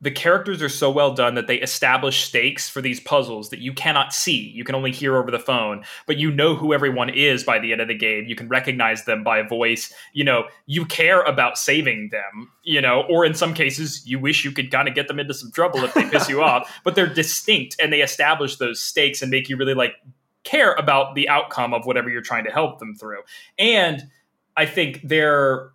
the 0.00 0.10
characters 0.10 0.60
are 0.60 0.68
so 0.68 0.90
well 0.90 1.14
done 1.14 1.34
that 1.34 1.46
they 1.46 1.56
establish 1.56 2.24
stakes 2.24 2.68
for 2.68 2.82
these 2.82 3.00
puzzles 3.00 3.48
that 3.50 3.60
you 3.60 3.72
cannot 3.72 4.12
see. 4.12 4.50
You 4.50 4.64
can 4.64 4.74
only 4.74 4.92
hear 4.92 5.16
over 5.16 5.30
the 5.30 5.38
phone, 5.38 5.84
but 6.06 6.18
you 6.18 6.30
know 6.30 6.54
who 6.54 6.74
everyone 6.74 7.08
is 7.08 7.42
by 7.42 7.58
the 7.58 7.72
end 7.72 7.80
of 7.80 7.88
the 7.88 7.96
game. 7.96 8.24
You 8.26 8.36
can 8.36 8.48
recognize 8.48 9.04
them 9.04 9.24
by 9.24 9.42
voice. 9.42 9.94
You 10.12 10.24
know, 10.24 10.44
you 10.66 10.84
care 10.84 11.22
about 11.22 11.56
saving 11.56 12.10
them, 12.10 12.50
you 12.64 12.80
know, 12.80 13.04
or 13.08 13.24
in 13.24 13.34
some 13.34 13.54
cases, 13.54 14.06
you 14.06 14.18
wish 14.18 14.44
you 14.44 14.52
could 14.52 14.70
kind 14.70 14.88
of 14.88 14.94
get 14.94 15.08
them 15.08 15.18
into 15.18 15.32
some 15.32 15.52
trouble 15.52 15.82
if 15.84 15.94
they 15.94 16.08
piss 16.08 16.28
you 16.28 16.42
off, 16.42 16.70
but 16.84 16.94
they're 16.94 17.06
distinct 17.06 17.76
and 17.80 17.92
they 17.92 18.02
establish 18.02 18.56
those 18.56 18.80
stakes 18.80 19.22
and 19.22 19.30
make 19.30 19.48
you 19.48 19.56
really 19.56 19.74
like 19.74 19.94
care 20.42 20.74
about 20.74 21.14
the 21.14 21.28
outcome 21.28 21.72
of 21.72 21.86
whatever 21.86 22.10
you're 22.10 22.20
trying 22.20 22.44
to 22.44 22.50
help 22.50 22.78
them 22.78 22.94
through. 22.94 23.20
And 23.58 24.02
I 24.56 24.66
think 24.66 25.00
they're 25.02 25.70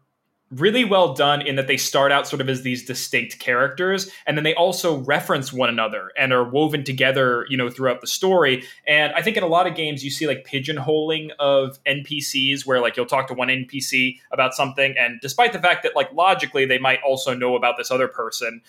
really 0.52 0.84
well 0.84 1.14
done 1.14 1.42
in 1.42 1.56
that 1.56 1.68
they 1.68 1.78
start 1.78 2.12
out 2.12 2.28
sort 2.28 2.42
of 2.42 2.50
as 2.50 2.64
these 2.64 2.84
distinct 2.86 3.40
characters 3.40 4.10
and 4.26 4.36
then 4.36 4.44
they 4.44 4.56
also 4.56 4.98
reference 5.00 5.54
one 5.54 5.70
another 5.70 6.12
and 6.18 6.34
are 6.34 6.44
woven 6.44 6.84
together 6.84 7.46
you 7.50 7.58
know 7.58 7.70
throughout 7.70 8.02
the 8.02 8.08
story. 8.08 8.64
And 8.88 9.14
i 9.14 9.22
think 9.22 9.38
in 9.38 9.44
a 9.44 9.48
lot 9.48 9.68
of 9.68 9.76
games 9.76 10.04
you 10.04 10.10
see 10.10 10.28
like 10.28 10.48
pigeonholing 10.48 11.30
of 11.40 11.80
npcs 11.84 12.66
where 12.66 12.82
like 12.82 12.98
you'll 12.98 13.06
talk 13.06 13.28
to 13.28 13.34
one 13.34 13.50
npc 13.50 14.18
about 14.32 14.54
something 14.54 14.96
and 14.98 15.20
despite 15.22 15.54
the 15.54 15.60
fact 15.60 15.84
that 15.84 15.96
like 15.96 16.12
logically 16.14 16.66
they 16.66 16.80
might 16.80 17.00
also 17.06 17.34
know 17.34 17.56
about 17.56 17.78
this 17.78 17.92
other 17.92 18.08
person 18.08 18.62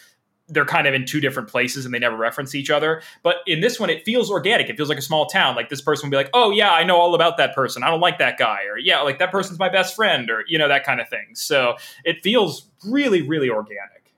they're 0.50 0.64
kind 0.64 0.86
of 0.86 0.94
in 0.94 1.06
two 1.06 1.20
different 1.20 1.48
places 1.48 1.84
and 1.84 1.94
they 1.94 1.98
never 1.98 2.16
reference 2.16 2.54
each 2.54 2.70
other. 2.70 3.02
But 3.22 3.36
in 3.46 3.60
this 3.60 3.80
one, 3.80 3.90
it 3.90 4.04
feels 4.04 4.30
organic. 4.30 4.68
It 4.68 4.76
feels 4.76 4.88
like 4.88 4.98
a 4.98 5.02
small 5.02 5.26
town. 5.26 5.56
Like 5.56 5.68
this 5.68 5.80
person 5.80 6.08
will 6.08 6.10
be 6.10 6.16
like, 6.16 6.30
oh, 6.34 6.50
yeah, 6.50 6.72
I 6.72 6.84
know 6.84 6.96
all 6.96 7.14
about 7.14 7.36
that 7.38 7.54
person. 7.54 7.82
I 7.82 7.90
don't 7.90 8.00
like 8.00 8.18
that 8.18 8.38
guy. 8.38 8.64
Or, 8.70 8.78
yeah, 8.78 9.00
like 9.00 9.18
that 9.18 9.30
person's 9.30 9.58
my 9.58 9.68
best 9.68 9.96
friend. 9.96 10.30
Or, 10.30 10.44
you 10.46 10.58
know, 10.58 10.68
that 10.68 10.84
kind 10.84 11.00
of 11.00 11.08
thing. 11.08 11.34
So 11.34 11.76
it 12.04 12.22
feels 12.22 12.68
really, 12.84 13.22
really 13.22 13.48
organic. 13.48 14.12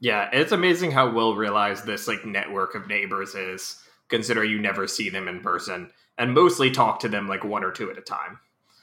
Yeah, 0.00 0.28
it's 0.32 0.52
amazing 0.52 0.92
how 0.92 1.10
well 1.10 1.34
realized 1.34 1.84
this 1.84 2.06
like 2.06 2.24
network 2.24 2.74
of 2.74 2.86
neighbors 2.86 3.34
is, 3.34 3.82
considering 4.08 4.50
you 4.50 4.58
never 4.60 4.86
see 4.86 5.10
them 5.10 5.28
in 5.28 5.40
person 5.40 5.90
and 6.16 6.34
mostly 6.34 6.70
talk 6.70 7.00
to 7.00 7.08
them 7.08 7.28
like 7.28 7.44
one 7.44 7.64
or 7.64 7.70
two 7.70 7.90
at 7.90 7.98
a 7.98 8.02
time. 8.02 8.38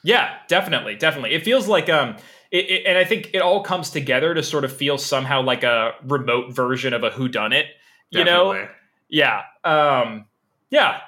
Yeah, 0.06 0.36
definitely, 0.48 0.96
definitely. 0.96 1.34
It 1.34 1.44
feels 1.44 1.68
like 1.68 1.90
um, 1.90 2.16
it, 2.52 2.70
it, 2.70 2.86
and 2.86 2.98
I 2.98 3.04
think 3.04 3.32
it 3.34 3.42
all 3.42 3.64
comes 3.64 3.90
together 3.90 4.34
to 4.36 4.44
sort 4.44 4.64
of 4.64 4.72
feel 4.72 4.98
somehow 5.00 5.42
like 5.42 5.64
a 5.64 5.94
remote 6.04 6.54
version 6.54 6.94
of 6.94 7.04
a 7.04 7.10
Who 7.10 7.28
Done 7.28 7.54
It. 7.54 7.66
You 8.12 8.24
know? 8.24 8.68
Yeah. 9.10 9.42
Um, 9.64 10.26
yeah. 10.70 11.00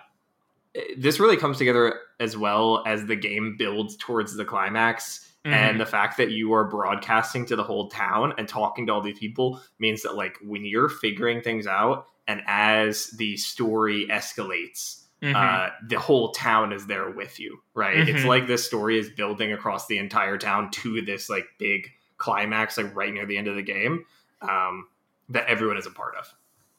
this 0.98 1.20
really 1.20 1.38
comes 1.38 1.58
together 1.60 1.94
as 2.20 2.36
well 2.36 2.84
as 2.86 3.06
the 3.06 3.16
game 3.16 3.56
builds 3.58 3.96
towards 3.98 4.36
the 4.36 4.46
climax 4.46 5.24
Mhm. 5.46 5.54
and 5.54 5.80
the 5.80 5.86
fact 5.86 6.18
that 6.18 6.32
you 6.32 6.52
are 6.54 6.66
broadcasting 6.66 7.46
to 7.46 7.56
the 7.56 7.64
whole 7.64 7.90
town 7.90 8.34
and 8.38 8.48
talking 8.50 8.88
to 8.88 8.94
all 8.94 9.02
these 9.02 9.18
people 9.20 9.62
means 9.80 10.02
that 10.02 10.16
like 10.16 10.36
when 10.44 10.66
you're 10.66 10.90
figuring 10.90 11.42
things 11.42 11.68
out 11.68 12.08
and 12.28 12.42
as 12.48 13.08
the 13.18 13.38
story 13.38 14.08
escalates 14.12 15.04
Mhm. 15.22 15.36
uh, 15.36 15.70
the 15.88 16.00
whole 16.00 16.32
town 16.32 16.72
is 16.72 16.86
there 16.86 17.10
with 17.10 17.40
you 17.40 17.60
right 17.74 17.98
it's 18.08 18.22
Mhm. 18.22 18.26
like 18.28 18.48
this 18.48 18.66
story 18.66 19.00
is 19.00 19.10
building 19.10 19.52
across 19.52 19.88
the 19.88 19.98
entire 19.98 20.38
town 20.38 20.70
to 20.72 21.02
this 21.02 21.28
like 21.30 21.48
big 21.58 21.92
climax 22.18 22.78
like 22.78 22.96
right 22.96 23.12
near 23.14 23.26
the 23.26 23.38
end 23.38 23.48
of 23.48 23.56
the 23.56 23.64
game 23.64 24.06
um, 24.42 24.88
that 25.30 25.48
everyone 25.48 25.78
is 25.78 25.86
a 25.88 25.92
part 25.92 26.16
of 26.16 26.32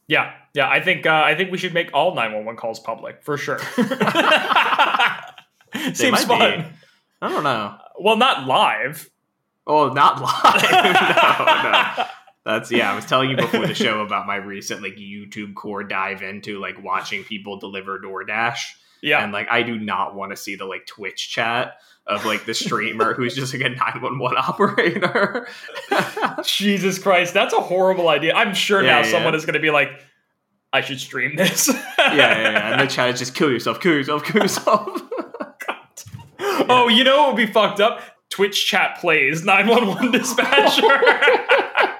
Yeah, 0.07 0.33
yeah. 0.55 0.68
I 0.70 0.81
think 0.81 1.05
uh, 1.05 1.22
I 1.27 1.35
think 1.35 1.51
we 1.51 1.59
should 1.59 1.74
make 1.74 1.90
all 1.92 2.14
nine 2.14 2.33
one 2.33 2.44
one 2.44 2.57
calls 2.57 2.79
public 2.81 3.22
for 3.24 3.37
sure. 3.37 3.59
Seems 5.92 6.24
fun. 6.24 6.61
be. 6.61 6.64
i 7.20 7.29
don't 7.29 7.42
know 7.44 7.77
Well, 8.01 8.16
not 8.16 8.46
live. 8.46 9.11
oh 9.66 9.88
not 9.92 10.20
live 10.20 10.62
no 10.72 11.70
no 11.70 12.05
That's 12.48 12.70
yeah. 12.70 12.90
I 12.90 12.94
was 12.94 13.04
telling 13.04 13.28
you 13.28 13.37
before 13.37 13.66
the 13.66 13.74
show 13.74 14.00
about 14.06 14.26
my 14.26 14.37
recent 14.37 14.80
like 14.82 14.96
YouTube 14.96 15.54
core 15.54 15.84
dive 15.84 16.22
into 16.22 16.58
like 16.58 16.82
watching 16.82 17.22
people 17.22 17.58
deliver 17.58 17.98
DoorDash, 17.98 18.56
Yeah, 19.02 19.22
and 19.22 19.34
like 19.34 19.48
I 19.50 19.62
do 19.62 19.78
not 19.78 20.14
want 20.14 20.32
to 20.32 20.37
see 20.37 20.56
the 20.56 20.64
like 20.64 20.87
Twitch 20.87 21.28
chat 21.28 21.76
of 22.06 22.24
like 22.24 22.46
the 22.46 22.54
streamer 22.54 23.12
who's 23.12 23.34
just 23.34 23.52
like 23.52 23.62
a 23.62 23.68
nine 23.68 24.00
one 24.00 24.18
one 24.18 24.37
operator. 24.38 25.46
Jesus 26.42 26.98
Christ, 26.98 27.34
that's 27.34 27.52
a 27.52 27.61
horrible 27.61 28.08
idea. 28.08 28.32
I'm 28.34 28.54
sure 28.54 28.82
Yeah, 28.82 28.92
now 28.92 28.98
yeah. 29.00 29.11
someone 29.11 29.34
is 29.34 29.44
going 29.44 29.52
to 29.52 29.61
be 29.61 29.70
like, 29.70 29.90
"I 30.72 30.80
should 30.80 31.00
stream 31.00 31.37
this." 31.37 31.68
yeah, 31.98 32.14
yeah, 32.16 32.40
yeah. 32.50 32.72
And 32.72 32.80
the 32.80 32.87
chat 32.90 33.11
is 33.11 33.18
just 33.18 33.34
kill 33.34 33.50
yourself, 33.50 33.78
kill 33.78 33.92
yourself, 33.92 34.24
kill 34.24 34.40
yourself. 34.40 35.02
Oh, 36.70 36.88
you 36.88 37.04
know 37.04 37.24
what 37.24 37.34
would 37.34 37.46
be 37.46 37.52
fucked 37.52 37.80
up? 37.80 38.00
Twitch 38.30 38.66
chat 38.66 38.98
plays 39.00 39.44
911 39.44 40.12
dispatcher. 40.12 41.94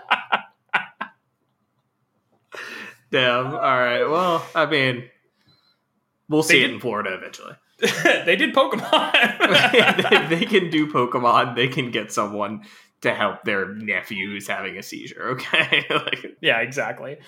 Damn. 3.11 3.47
All 3.47 3.61
right. 3.61 4.05
Well, 4.05 4.45
I 4.55 4.67
mean, 4.67 5.05
we'll 6.29 6.43
see 6.43 6.59
They 6.59 6.65
it 6.65 6.67
did- 6.69 6.75
in 6.75 6.81
Florida 6.81 7.15
eventually. 7.15 7.55
they 8.25 8.35
did 8.37 8.53
Pokemon. 8.55 10.29
they, 10.29 10.37
they 10.37 10.45
can 10.47 10.69
do 10.69 10.91
Pokemon. 10.93 11.55
They 11.55 11.69
can 11.69 11.91
get 11.93 12.13
someone 12.13 12.65
to 13.03 13.15
help 13.15 13.45
their 13.45 13.73
nephew 13.75 14.29
who's 14.29 14.49
having 14.49 14.77
a 14.77 14.83
seizure. 14.83 15.29
Okay. 15.31 15.85
like, 15.89 16.37
yeah, 16.41 16.59
exactly. 16.59 17.19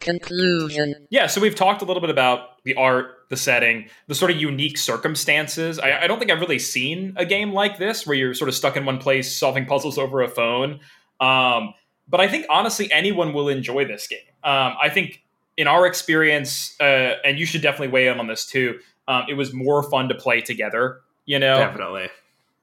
Conclusion. 0.00 1.06
Yeah, 1.10 1.28
so 1.28 1.40
we've 1.40 1.54
talked 1.54 1.80
a 1.80 1.84
little 1.84 2.00
bit 2.00 2.10
about 2.10 2.62
the 2.64 2.74
art, 2.74 3.06
the 3.30 3.36
setting, 3.36 3.88
the 4.08 4.14
sort 4.16 4.32
of 4.32 4.36
unique 4.36 4.76
circumstances. 4.76 5.78
I, 5.78 6.02
I 6.02 6.06
don't 6.08 6.18
think 6.18 6.30
I've 6.32 6.40
really 6.40 6.58
seen 6.58 7.14
a 7.16 7.24
game 7.24 7.52
like 7.52 7.78
this 7.78 8.04
where 8.06 8.16
you're 8.16 8.34
sort 8.34 8.48
of 8.48 8.54
stuck 8.54 8.76
in 8.76 8.84
one 8.84 8.98
place 8.98 9.34
solving 9.36 9.64
puzzles 9.64 9.98
over 9.98 10.20
a 10.20 10.28
phone. 10.28 10.80
Um, 11.20 11.72
but 12.12 12.20
I 12.20 12.28
think 12.28 12.46
honestly, 12.48 12.92
anyone 12.92 13.32
will 13.32 13.48
enjoy 13.48 13.84
this 13.86 14.06
game. 14.06 14.20
Um, 14.44 14.74
I 14.80 14.88
think 14.88 15.22
in 15.56 15.66
our 15.66 15.84
experience, 15.86 16.76
uh, 16.80 17.14
and 17.24 17.38
you 17.40 17.44
should 17.46 17.62
definitely 17.62 17.88
weigh 17.88 18.06
in 18.06 18.20
on 18.20 18.28
this 18.28 18.46
too. 18.46 18.78
Um, 19.08 19.24
it 19.28 19.34
was 19.34 19.52
more 19.52 19.82
fun 19.90 20.08
to 20.10 20.14
play 20.14 20.40
together. 20.40 21.00
You 21.26 21.38
know, 21.40 21.56
Definitely. 21.56 22.08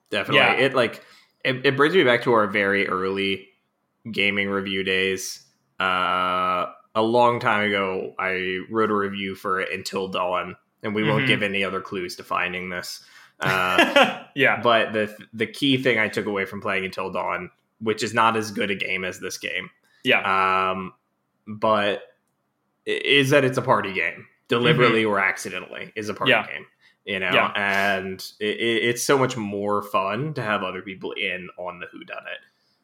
Definitely. 0.09 0.39
Yeah. 0.39 0.65
It 0.65 0.73
like 0.73 1.03
it, 1.43 1.65
it 1.65 1.75
brings 1.77 1.93
me 1.95 2.03
back 2.03 2.23
to 2.23 2.33
our 2.33 2.47
very 2.47 2.88
early 2.88 3.47
gaming 4.12 4.49
review 4.49 4.83
days. 4.83 5.43
Uh 5.79 6.67
a 6.95 7.01
long 7.01 7.39
time 7.39 7.67
ago 7.69 8.13
I 8.19 8.59
wrote 8.69 8.89
a 8.91 8.95
review 8.95 9.35
for 9.35 9.59
Until 9.59 10.07
Dawn, 10.07 10.55
and 10.83 10.95
we 10.95 11.03
Mhm. 11.03 11.07
won't 11.09 11.27
give 11.27 11.43
any 11.43 11.63
other 11.63 11.79
clues 11.81 12.15
to 12.17 12.23
finding 12.23 12.69
this. 12.69 13.03
Uh 13.41 14.23
yeah, 14.35 14.59
but 14.62 14.91
the 14.91 15.15
the 15.33 15.47
key 15.47 15.77
thing 15.77 15.97
I 15.97 16.09
took 16.09 16.25
away 16.25 16.43
from 16.45 16.59
playing 16.59 16.83
Until 16.83 17.09
Dawn, 17.12 17.49
which 17.82 18.04
is 18.04 18.13
not 18.13 18.36
as 18.38 18.52
good 18.52 18.70
a 18.72 18.76
game 18.76 19.04
as 19.06 19.20
this 19.20 19.38
game, 19.38 19.70
yeah, 20.04 20.72
um, 20.72 20.94
but 21.48 22.04
is 22.86 23.30
that 23.32 23.44
it's 23.46 23.58
a 23.58 23.62
party 23.62 23.94
game, 23.94 24.26
deliberately 24.48 25.06
or 25.06 25.20
accidentally, 25.20 25.92
is 25.96 26.10
a 26.10 26.13
party 26.13 26.32
Mm-hmm. 26.34 26.48
Yeah. 26.50 26.54
game. 26.56 26.65
You 27.06 27.20
know, 27.20 27.32
Yeah. 27.34 27.52
and 27.56 28.20
it, 28.39 28.58
it- 28.60 28.84
it's 28.89 29.04
so 29.04 29.18
much 29.18 29.36
more 29.38 29.82
fun 29.82 30.34
to 30.36 30.42
have 30.44 30.63
other 30.63 30.82
people 30.82 31.12
in 31.13 31.50
on 31.58 31.80
the 31.80 31.88
Who 31.92 32.04
Done 32.04 32.24
It. 32.32 32.39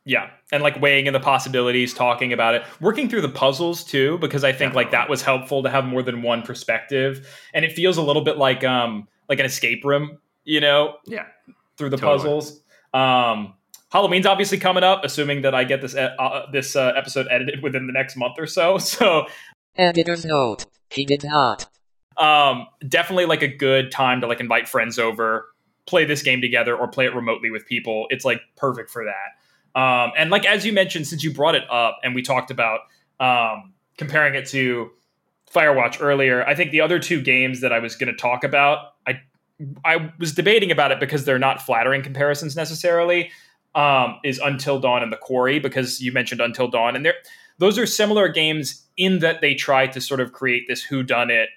yeah, 0.05 0.29
and 0.51 0.63
like 0.63 0.79
weighing 0.81 1.05
in 1.07 1.13
the 1.13 1.19
possibilities, 1.19 1.93
talking 1.93 2.31
about 2.33 2.55
it, 2.55 2.63
working 2.79 3.09
through 3.09 3.21
the 3.21 3.29
puzzles 3.29 3.83
too, 3.83 4.17
because 4.19 4.43
I 4.43 4.51
think 4.51 4.73
like 4.73 4.91
that 4.91 5.09
was 5.09 5.21
helpful 5.21 5.63
to 5.63 5.69
have 5.69 5.85
more 5.85 6.01
than 6.01 6.21
one 6.21 6.41
perspective, 6.43 7.27
and 7.53 7.65
it 7.65 7.73
feels 7.73 7.97
a 7.97 8.01
little 8.01 8.23
bit 8.23 8.37
like 8.37 8.63
um 8.63 9.07
like 9.29 9.39
an 9.39 9.45
escape 9.45 9.83
room, 9.83 10.19
you 10.43 10.59
know, 10.61 10.95
Yeah, 11.05 11.25
through 11.77 11.89
the 11.89 11.97
Totally. 11.97 12.17
puzzles. 12.17 12.61
Um, 12.93 13.53
Halloween's 13.95 14.25
obviously 14.25 14.57
coming 14.57 14.83
up, 14.83 15.05
assuming 15.05 15.43
that 15.43 15.55
I 15.55 15.63
get 15.63 15.81
this 15.81 15.95
e- 15.95 15.99
uh, 16.19 16.51
this 16.51 16.75
uh, 16.75 16.91
episode 16.97 17.27
edited 17.31 17.63
within 17.63 17.87
the 17.87 17.93
next 17.93 18.17
month 18.17 18.35
or 18.37 18.45
so. 18.45 18.77
So 18.95 19.25
Editor's 19.77 20.25
note. 20.25 20.65
He 20.89 21.05
did 21.05 21.23
not. 21.23 21.67
um, 22.17 22.67
definitely 22.85 23.25
like 23.25 23.41
a 23.41 23.47
good 23.47 23.91
time 23.91 24.19
to 24.19 24.27
like 24.27 24.41
invite 24.41 24.67
friends 24.67 24.99
over, 24.99 25.47
play 25.85 26.03
this 26.03 26.23
game 26.23 26.41
together, 26.41 26.75
or 26.75 26.89
play 26.89 27.05
it 27.05 27.15
remotely 27.15 27.51
with 27.51 27.65
people. 27.67 28.07
It's 28.09 28.25
like 28.25 28.41
perfect 28.57 28.89
for 28.89 29.05
that. 29.05 29.79
Um, 29.79 30.11
and 30.17 30.29
like 30.29 30.45
as 30.45 30.65
you 30.65 30.73
mentioned, 30.73 31.07
since 31.07 31.23
you 31.23 31.33
brought 31.33 31.55
it 31.55 31.63
up, 31.71 31.99
and 32.03 32.13
we 32.13 32.21
talked 32.21 32.51
about 32.51 32.81
um, 33.21 33.71
comparing 33.97 34.35
it 34.35 34.45
to 34.47 34.91
Firewatch 35.53 36.01
earlier, 36.01 36.45
I 36.45 36.53
think 36.53 36.71
the 36.71 36.81
other 36.81 36.99
two 36.99 37.21
games 37.21 37.61
that 37.61 37.71
I 37.71 37.79
was 37.79 37.95
going 37.95 38.13
to 38.13 38.17
talk 38.17 38.43
about, 38.43 38.95
I 39.07 39.21
I 39.85 40.11
was 40.19 40.33
debating 40.33 40.69
about 40.69 40.91
it 40.91 40.99
because 40.99 41.23
they're 41.23 41.39
not 41.39 41.61
flattering 41.61 42.01
comparisons 42.01 42.57
necessarily. 42.57 43.31
Um, 43.75 44.19
is 44.23 44.39
Until 44.39 44.79
Dawn 44.79 45.03
and 45.03 45.11
The 45.11 45.17
Quarry 45.17 45.59
because 45.59 46.01
you 46.01 46.13
mentioned 46.13 46.39
Until 46.39 46.67
Dawn, 46.69 46.95
and 46.95 47.05
they're 47.05 47.15
those 47.57 47.77
are 47.77 47.85
similar 47.85 48.27
games 48.27 48.85
in 48.97 49.19
that 49.19 49.41
they 49.41 49.53
try 49.53 49.87
to 49.87 50.01
sort 50.01 50.19
of 50.19 50.31
create 50.31 50.63
this 50.67 50.83
who 50.83 51.03
done 51.03 51.29
it 51.29 51.49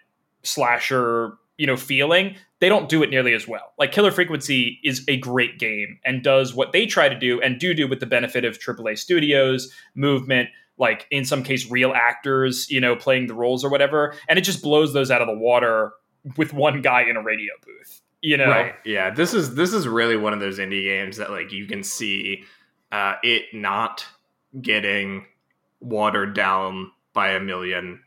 slasher 0.42 1.38
you 1.56 1.66
know 1.66 1.76
feeling. 1.76 2.36
They 2.60 2.68
don't 2.68 2.88
do 2.88 3.04
it 3.04 3.10
nearly 3.10 3.34
as 3.34 3.46
well. 3.46 3.72
Like 3.78 3.92
killer 3.92 4.10
frequency 4.10 4.80
is 4.82 5.04
a 5.06 5.16
great 5.18 5.58
game 5.58 5.98
and 6.04 6.24
does 6.24 6.54
what 6.54 6.72
they 6.72 6.86
try 6.86 7.08
to 7.08 7.18
do 7.18 7.40
and 7.40 7.60
do 7.60 7.74
do 7.74 7.86
with 7.86 8.00
the 8.00 8.06
benefit 8.06 8.44
of 8.44 8.58
aaa 8.58 8.98
studios 8.98 9.72
movement 9.94 10.48
like 10.78 11.06
in 11.10 11.24
some 11.24 11.42
case 11.42 11.70
real 11.70 11.92
actors 11.92 12.70
you 12.70 12.80
know 12.80 12.96
playing 12.96 13.26
the 13.26 13.34
roles 13.34 13.64
or 13.64 13.70
whatever 13.70 14.14
and 14.28 14.38
it 14.38 14.42
just 14.42 14.62
blows 14.62 14.92
those 14.92 15.10
out 15.10 15.20
of 15.20 15.26
the 15.26 15.36
water 15.36 15.92
with 16.36 16.52
one 16.52 16.80
guy 16.80 17.02
in 17.02 17.16
a 17.16 17.22
radio 17.22 17.52
booth 17.64 18.00
you 18.20 18.36
know 18.36 18.48
right. 18.48 18.74
Yeah, 18.84 19.10
this 19.10 19.34
is 19.34 19.54
this 19.54 19.72
is 19.72 19.86
really 19.88 20.16
one 20.16 20.32
of 20.32 20.40
those 20.40 20.58
indie 20.58 20.84
games 20.84 21.16
that 21.18 21.30
like 21.30 21.52
you 21.52 21.66
can 21.66 21.82
see 21.82 22.44
uh, 22.92 23.14
it 23.22 23.44
not 23.52 24.04
getting 24.60 25.26
watered 25.80 26.34
down 26.34 26.90
by 27.12 27.30
a 27.32 27.40
million 27.40 28.00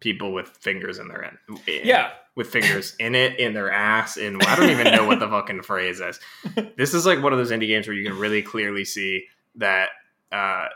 people 0.00 0.32
with 0.32 0.48
fingers 0.48 0.98
in 0.98 1.08
their 1.08 1.24
end. 1.24 1.38
yeah 1.66 2.10
with 2.34 2.48
fingers 2.50 2.94
in 3.00 3.14
it, 3.14 3.38
in 3.40 3.54
their 3.54 3.70
ass, 3.72 4.18
in 4.18 4.36
I 4.42 4.56
don't 4.56 4.68
even 4.68 4.92
know 4.92 5.06
what 5.06 5.20
the 5.20 5.28
fucking 5.28 5.62
phrase 5.62 6.00
is. 6.00 6.20
This 6.76 6.92
is 6.92 7.06
like 7.06 7.22
one 7.22 7.32
of 7.32 7.38
those 7.38 7.50
indie 7.50 7.66
games 7.66 7.86
where 7.88 7.96
you 7.96 8.06
can 8.06 8.18
really 8.18 8.42
clearly 8.42 8.84
see 8.84 9.24
that 9.54 9.88
uh, 10.30 10.66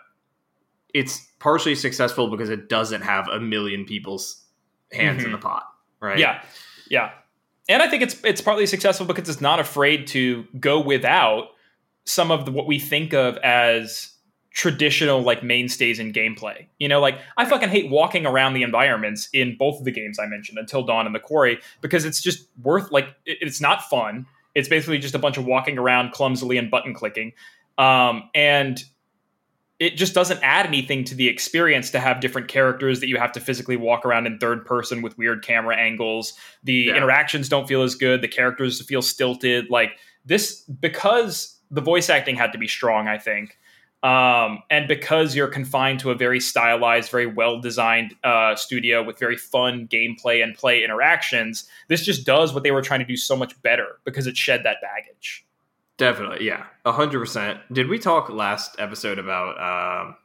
it's 0.95 1.27
partially 1.38 1.75
successful 1.75 2.31
because 2.31 2.49
it 2.49 2.69
doesn't 2.71 3.03
have 3.03 3.29
a 3.29 3.38
million 3.38 3.85
people's 3.85 4.43
hands 4.90 5.23
in 5.23 5.29
Mhm. 5.31 5.33
the 5.35 5.38
pot, 5.38 5.64
right? 6.01 6.19
Yeah, 6.19 6.43
yeah, 6.88 7.11
and 7.70 7.83
I 7.83 7.88
think 7.88 8.02
it's 8.02 8.22
it's 8.24 8.40
partly 8.40 8.66
successful 8.66 9.06
because 9.06 9.28
it's 9.28 9.40
not 9.40 9.61
afraid 9.61 10.06
to 10.09 10.44
go 10.59 10.80
without 10.80 11.48
some 12.04 12.30
of 12.30 12.44
the, 12.44 12.50
what 12.50 12.66
we 12.66 12.78
think 12.78 13.14
of 13.14 13.37
as 13.38 14.12
traditional 14.52 15.22
like 15.22 15.44
mainstays 15.44 15.98
in 16.00 16.12
gameplay. 16.12 16.66
You 16.78 16.88
know, 16.88 17.00
like 17.00 17.18
I 17.37 17.44
fucking 17.44 17.68
hate 17.68 17.88
walking 17.90 18.26
around 18.26 18.54
the 18.54 18.62
environments 18.64 19.28
in 19.33 19.56
both 19.56 19.78
of 19.78 19.85
the 19.85 19.92
games 19.92 20.18
I 20.18 20.26
mentioned, 20.26 20.59
Until 20.59 20.83
Dawn 20.83 21.06
and 21.06 21.14
The 21.14 21.20
Quarry, 21.20 21.61
because 21.80 22.04
it's 22.04 22.20
just 22.20 22.48
worth 22.62 22.90
like 22.90 23.06
it- 23.24 23.38
it's 23.40 23.61
not 23.61 23.88
fun. 23.88 24.26
It's 24.54 24.68
basically 24.68 24.98
just 24.98 25.14
a 25.14 25.18
bunch 25.20 25.38
of 25.38 25.46
walking 25.46 25.78
around 25.78 26.11
clumsily 26.12 26.59
and 26.59 26.70
button 26.70 26.92
clicking, 26.94 27.33
um, 27.78 28.28
and 28.35 28.83
it 29.81 29.97
just 29.97 30.12
doesn't 30.14 30.38
add 30.43 30.66
anything 30.66 31.03
to 31.05 31.14
the 31.14 31.27
experience 31.27 31.90
to 31.90 31.99
have 31.99 32.21
different 32.21 32.49
characters 32.49 33.01
that 33.01 33.09
you 33.09 33.16
have 33.16 33.33
to 33.33 33.40
physically 33.40 33.77
walk 33.77 34.05
around 34.05 34.27
in 34.27 34.38
third 34.38 34.64
person 34.66 35.01
with 35.01 35.16
weird 35.16 35.43
camera 35.43 35.75
angles. 35.75 36.35
The 36.62 36.75
Yeah. 36.75 36.97
interactions 36.97 37.49
don't 37.49 37.66
feel 37.66 37.83
as 37.83 37.95
good. 37.95 38.21
The 38.21 38.29
characters 38.29 38.85
feel 38.87 39.01
stilted. 39.01 39.71
Like 39.71 39.93
this, 40.27 40.61
because 40.64 41.59
the 41.71 41.81
voice 41.81 42.11
acting 42.11 42.37
had 42.37 42.53
to 42.53 42.59
be 42.59 42.69
strong, 42.69 43.09
I 43.09 43.16
think. 43.16 43.57
Um, 44.03 44.62
and 44.71 44.87
because 44.88 45.35
you're 45.35 45.49
confined 45.49 46.01
to 46.01 46.11
a 46.11 46.14
very 46.14 46.40
stylized, 46.40 47.11
very 47.11 47.27
well 47.27 47.61
designed 47.61 48.14
uh, 48.23 48.57
studio 48.57 49.03
with 49.03 49.19
very 49.19 49.37
fun 49.37 49.88
gameplay 49.88 50.43
and 50.43 50.55
play 50.55 50.83
interactions, 50.85 51.69
this 51.88 52.05
just 52.05 52.25
does 52.27 52.53
what 52.53 52.62
they 52.64 52.71
were 52.71 52.83
trying 52.83 53.01
to 53.01 53.07
do 53.07 53.16
so 53.16 53.37
much 53.37 53.61
better 53.62 53.99
because 54.05 54.27
it 54.27 54.37
shed 54.37 54.62
that 54.64 54.79
baggage. 54.83 55.47
Definitely, 56.01 56.47
yeah, 56.47 56.65
a 56.87 56.93
hundred 56.93 57.19
percent. 57.21 57.61
Did 57.71 57.89
we 57.89 57.99
talk 57.99 58.31
last 58.31 58.77
episode 58.79 59.19
about 59.19 59.61
um, 60.09 60.17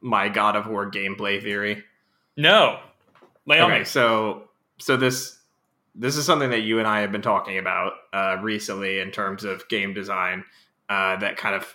my 0.00 0.28
God 0.28 0.56
of 0.56 0.66
War 0.66 0.90
gameplay 0.90 1.40
theory? 1.40 1.84
No, 2.36 2.80
lay 3.46 3.60
Okay, 3.62 3.78
me. 3.78 3.84
so 3.84 4.48
so 4.78 4.96
this 4.96 5.38
this 5.94 6.16
is 6.16 6.24
something 6.26 6.50
that 6.50 6.62
you 6.62 6.80
and 6.80 6.88
I 6.88 7.00
have 7.02 7.12
been 7.12 7.22
talking 7.22 7.58
about 7.58 7.92
uh, 8.12 8.38
recently 8.42 8.98
in 8.98 9.12
terms 9.12 9.44
of 9.44 9.68
game 9.68 9.94
design. 9.94 10.44
Uh, 10.88 11.14
that 11.18 11.36
kind 11.36 11.54
of 11.54 11.72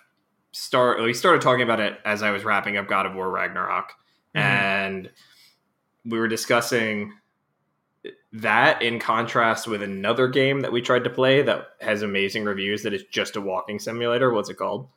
start. 0.51 1.01
We 1.01 1.13
started 1.13 1.41
talking 1.41 1.63
about 1.63 1.79
it 1.79 1.99
as 2.03 2.23
I 2.23 2.31
was 2.31 2.43
wrapping 2.43 2.75
up 2.75 2.89
God 2.89 3.05
of 3.05 3.15
War 3.15 3.29
Ragnarok, 3.29 3.93
Mhm. 4.35 4.41
and 4.41 5.11
we 6.03 6.19
were 6.19 6.27
discussing 6.27 7.13
that 8.33 8.81
in 8.81 8.99
contrast 8.99 9.67
with 9.67 9.83
another 9.83 10.27
game 10.27 10.61
that 10.61 10.71
we 10.71 10.81
tried 10.81 11.03
to 11.03 11.09
play 11.09 11.43
that 11.43 11.67
has 11.81 12.01
amazing 12.01 12.43
reviews. 12.43 12.81
That 12.83 12.93
is 12.93 13.03
just 13.11 13.35
a 13.35 13.41
walking 13.41 13.79
simulator. 13.79 14.33
What's 14.33 14.49
it 14.49 14.57
called? 14.57 14.87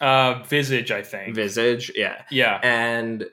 Uh, 0.00 0.42
Visage, 0.44 0.90
I 0.90 1.02
think. 1.02 1.34
Visage. 1.34 1.92
Yeah, 1.94 2.22
yeah. 2.30 2.58
and 2.62 3.26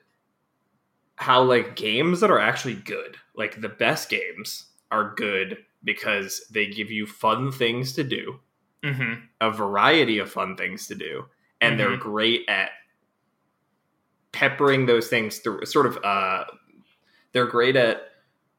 how 1.15 1.41
like 1.41 1.75
games 1.75 2.19
that 2.19 2.29
are 2.29 2.39
actually 2.39 2.75
good, 2.75 3.17
like 3.35 3.59
the 3.59 3.69
best 3.69 4.09
games, 4.09 4.65
are 4.91 5.15
good 5.15 5.57
because 5.83 6.45
they 6.51 6.67
give 6.67 6.91
you 6.91 7.07
fun 7.07 7.51
things 7.51 7.93
to 7.93 8.03
do, 8.03 8.39
hmm 8.83 9.13
a 9.41 9.51
variety 9.51 10.19
of 10.19 10.31
fun 10.31 10.55
things 10.55 10.87
to 10.87 10.95
do, 10.95 11.25
and 11.61 11.79
they're 11.79 11.97
great 11.97 12.41
at 12.47 12.69
peppering 14.31 14.85
those 14.85 15.07
things 15.07 15.39
through. 15.39 15.65
Sort 15.65 15.85
of, 15.85 15.97
uh, 16.03 16.43
they're 17.31 17.47
great 17.47 17.75
at 17.75 18.06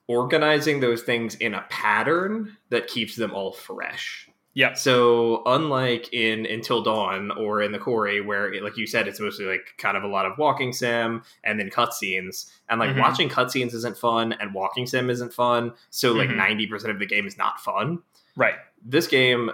organizing 0.08 0.80
those 0.80 1.02
things 1.02 1.34
in 1.36 1.54
a 1.54 1.64
pattern 1.70 2.56
that 2.70 2.88
keeps 2.88 3.14
them 3.16 3.32
all 3.32 3.52
fresh. 3.52 4.28
Yeah. 4.54 4.72
So 4.72 5.42
unlike 5.46 6.12
in 6.12 6.44
Until 6.44 6.82
Dawn 6.82 7.30
or 7.30 7.62
in 7.62 7.70
the 7.70 7.78
Quarry, 7.78 8.20
where 8.20 8.60
like 8.60 8.76
you 8.76 8.86
said, 8.88 9.06
it's 9.06 9.20
mostly 9.20 9.44
like 9.44 9.74
kind 9.78 9.96
of 9.96 10.02
a 10.02 10.08
lot 10.08 10.26
of 10.26 10.36
walking 10.36 10.72
sim 10.72 11.22
and 11.44 11.60
then 11.60 11.70
cutscenes, 11.70 12.50
and 12.68 12.80
like 12.80 12.90
Mhm. 12.90 12.98
watching 13.00 13.28
cutscenes 13.28 13.72
isn't 13.74 13.96
fun 13.96 14.32
and 14.32 14.52
walking 14.54 14.86
sim 14.86 15.10
isn't 15.10 15.32
fun. 15.32 15.74
So 15.90 16.12
like 16.12 16.30
Mhm. 16.30 16.36
90 16.36 16.66
percent 16.66 16.90
of 16.92 16.98
the 16.98 17.06
game 17.06 17.26
is 17.26 17.38
not 17.38 17.60
fun. 17.60 18.02
Right. 18.34 18.56
This 18.84 19.06
game 19.06 19.52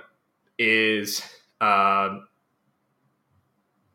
is 0.58 1.22
uh, 1.60 2.18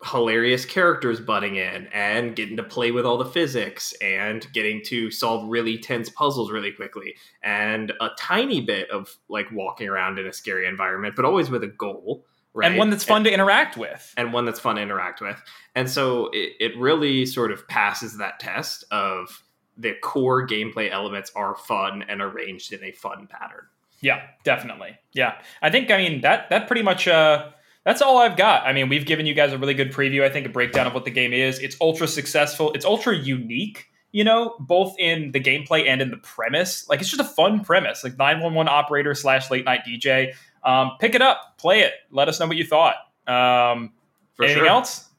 hilarious 0.03 0.65
characters 0.65 1.19
butting 1.19 1.57
in 1.57 1.87
and 1.87 2.35
getting 2.35 2.55
to 2.55 2.63
play 2.63 2.89
with 2.91 3.05
all 3.05 3.17
the 3.17 3.25
physics 3.25 3.93
and 4.01 4.47
getting 4.53 4.81
to 4.85 5.11
solve 5.11 5.49
really 5.49 5.77
tense 5.77 6.09
puzzles 6.09 6.49
really 6.51 6.71
quickly 6.71 7.15
and 7.43 7.91
a 7.99 8.07
tiny 8.17 8.61
bit 8.61 8.89
of 8.91 9.13
like 9.27 9.51
walking 9.51 9.89
around 9.89 10.17
in 10.17 10.25
a 10.25 10.31
scary 10.31 10.65
environment 10.65 11.15
but 11.17 11.25
always 11.25 11.49
with 11.49 11.63
a 11.63 11.67
goal 11.67 12.25
right 12.53 12.69
And 12.71 12.77
one 12.79 12.89
that's 12.89 13.03
fun 13.03 13.25
to 13.25 13.31
interact 13.33 13.75
with. 13.75 14.13
and 14.15 14.31
one 14.31 14.45
that's 14.45 14.59
fun 14.59 14.77
to 14.77 14.81
interact 14.81 15.19
with 15.19 15.41
and 15.75 15.89
so 15.89 16.27
it, 16.31 16.53
it 16.61 16.77
really 16.77 17.25
sort 17.25 17.51
of 17.51 17.67
passes 17.67 18.17
that 18.19 18.39
test 18.39 18.85
of 18.91 19.43
the 19.75 19.95
core 20.01 20.47
gameplay 20.47 20.89
elements 20.89 21.29
are 21.35 21.55
fun 21.55 22.03
and 22.07 22.21
arranged 22.21 22.71
in 22.73 22.83
a 22.83 22.91
fun 22.91 23.27
pattern. 23.29 23.63
Yeah, 24.01 24.21
definitely. 24.45 24.97
Yeah, 25.13 25.35
I 25.61 25.69
think 25.69 25.91
I 25.91 25.97
mean 25.97 26.21
that 26.21 26.49
that 26.49 26.67
pretty 26.67 26.83
much 26.83 27.07
uh, 27.07 27.49
that's 27.89 28.03
all 28.03 28.19
I've 28.19 28.37
got. 28.37 28.67
I 28.67 28.71
mean, 28.71 28.87
we've 28.87 29.07
given 29.07 29.25
you 29.25 29.33
guys 29.33 29.51
a 29.51 29.57
really 29.57 29.73
good 29.73 29.91
preview. 29.91 30.23
I 30.23 30.29
think 30.29 30.45
a 30.45 30.49
breakdown 30.49 30.85
of 30.85 30.93
what 30.93 31.05
the 31.05 31.11
game 31.11 31.33
is. 31.33 31.57
It's 31.57 31.75
ultra 31.81 32.07
successful. 32.07 32.71
It's 32.73 32.85
ultra 32.85 33.15
unique. 33.15 33.87
You 34.11 34.23
know, 34.23 34.55
both 34.59 34.93
in 34.99 35.31
the 35.31 35.39
gameplay 35.39 35.87
and 35.87 35.99
in 35.99 36.11
the 36.11 36.17
premise. 36.17 36.87
Like 36.87 36.99
it's 37.01 37.09
just 37.09 37.19
a 37.19 37.23
fun 37.23 37.63
premise. 37.63 38.03
Like 38.03 38.15
nine 38.15 38.41
one 38.41 38.53
one 38.53 38.67
operator 38.67 39.15
slash 39.15 39.49
late 39.49 39.65
night 39.65 39.81
DJ. 39.87 40.35
Um, 40.63 40.91
pick 40.99 41.15
it 41.15 41.23
up, 41.23 41.57
play 41.57 41.79
it. 41.79 41.93
Let 42.11 42.27
us 42.27 42.39
know 42.39 42.45
what 42.45 42.57
you 42.57 42.65
thought. 42.65 42.95
Um, 43.25 43.91
For 44.35 44.43
anything 44.45 44.61
sure. 44.63 44.67
else? 44.69 45.09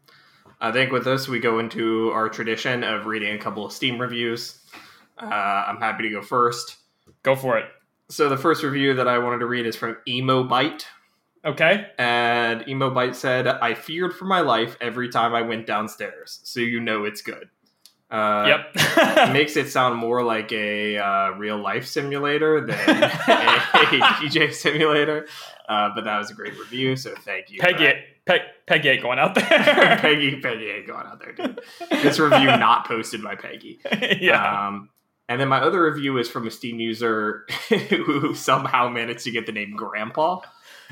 I 0.61 0.71
think 0.71 0.93
with 0.93 1.05
this, 1.05 1.27
we 1.27 1.41
go 1.41 1.59
into 1.59 2.11
our 2.11 2.29
tradition 2.29 2.85
of 2.85 3.07
reading 3.07 3.35
a 3.35 3.39
couple 3.39 3.67
of 3.67 3.73
Steam 3.73 4.01
reviews. 4.01 4.61
Uh, 5.19 5.25
I'm 5.25 5.79
happy 5.79 6.05
to 6.05 6.11
go 6.11 6.23
first. 6.23 6.77
Go 7.25 7.35
for 7.35 7.59
it. 7.59 7.65
So 8.11 8.29
the 8.29 8.37
first 8.37 8.63
review 8.63 8.95
that 8.95 9.09
I 9.09 9.19
wanted 9.19 9.39
to 9.39 9.47
read 9.47 9.67
is 9.67 9.75
from 9.75 9.97
Emo 10.07 10.45
Bite. 10.45 10.87
Okay. 11.45 11.87
And 11.99 12.69
Emo 12.69 12.91
Bite 12.91 13.17
said, 13.17 13.47
I 13.47 13.75
feared 13.75 14.15
for 14.15 14.27
my 14.27 14.41
life 14.41 14.77
every 14.81 15.09
time 15.09 15.35
I 15.35 15.43
went 15.43 15.67
downstairs, 15.67 16.41
so 16.45 16.61
you 16.61 16.81
know 16.81 17.05
it's 17.05 17.23
good. 17.23 17.49
Uh, 18.11 18.59
yep. 18.75 19.33
makes 19.33 19.57
it 19.57 19.69
sound 19.71 19.97
more 19.97 20.25
like 20.25 20.51
a 20.51 20.99
uh, 20.99 21.31
real 21.31 21.57
life 21.57 21.87
simulator 21.87 22.67
than 22.67 22.77
a, 23.05 23.09
DJ 24.19 24.53
simulator. 24.53 25.29
Uh, 25.69 25.91
but 25.95 26.05
that 26.05 26.19
was 26.19 26.31
a 26.31 26.35
great 26.35 26.59
review, 26.59 26.97
so 26.97 27.15
thank 27.21 27.51
you. 27.51 27.61
Peggy. 27.61 27.93
Peg, 28.27 28.41
Peggy 28.67 28.89
ain't 28.91 29.03
going 29.03 29.19
out 29.19 29.35
there. 29.35 29.47
Peggy, 30.01 30.41
Peggy 30.41 30.71
ain't 30.71 30.87
going 30.89 31.07
out 31.07 31.21
there, 31.21 31.33
dude. 31.33 31.61
This 32.03 32.19
review 32.19 32.47
not 32.47 32.87
posted 32.87 33.23
by 33.23 33.37
Peggy. 33.37 33.81
yeah. 34.21 34.67
Um, 34.67 34.91
and 35.29 35.41
then 35.41 35.49
my 35.49 35.61
other 35.61 35.85
review 35.85 36.19
is 36.19 36.29
from 36.29 36.47
a 36.49 36.51
Steam 36.51 36.81
user 36.81 37.47
who 37.69 38.35
somehow 38.35 38.89
managed 38.89 39.25
to 39.25 39.31
get 39.31 39.47
the 39.47 39.53
name 39.53 39.77
Grandpa. 39.77 40.41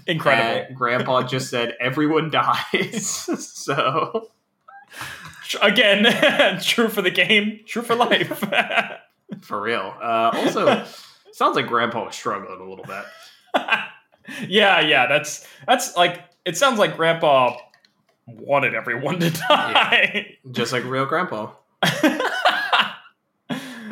Incredible. 0.09 0.67
And 0.69 0.77
Grandpa 0.77 1.23
just 1.23 1.51
said 1.51 1.77
everyone 1.81 2.31
dies. 2.31 3.07
so 3.55 4.31
Again, 5.63 6.61
true 6.63 6.89
for 6.89 7.03
the 7.03 7.11
game, 7.11 7.61
true 7.67 7.83
for 7.83 7.95
life. 7.95 8.45
for 9.43 9.61
real. 9.61 9.95
Uh, 10.01 10.31
also, 10.35 10.85
sounds 11.33 11.57
like 11.57 11.67
Grandpa 11.67 12.07
was 12.07 12.15
struggling 12.15 12.61
a 12.61 12.69
little 12.69 12.85
bit. 12.85 13.05
yeah, 14.49 14.81
yeah, 14.81 15.07
that's 15.07 15.47
that's 15.67 15.97
like 15.97 16.23
it 16.45 16.57
sounds 16.57 16.79
like 16.79 16.97
Grandpa 16.97 17.57
wanted 18.27 18.75
everyone 18.75 19.21
to 19.21 19.31
die. 19.31 20.37
Just 20.51 20.73
like 20.73 20.85
real 20.85 21.07
Grandpa. 21.07 21.53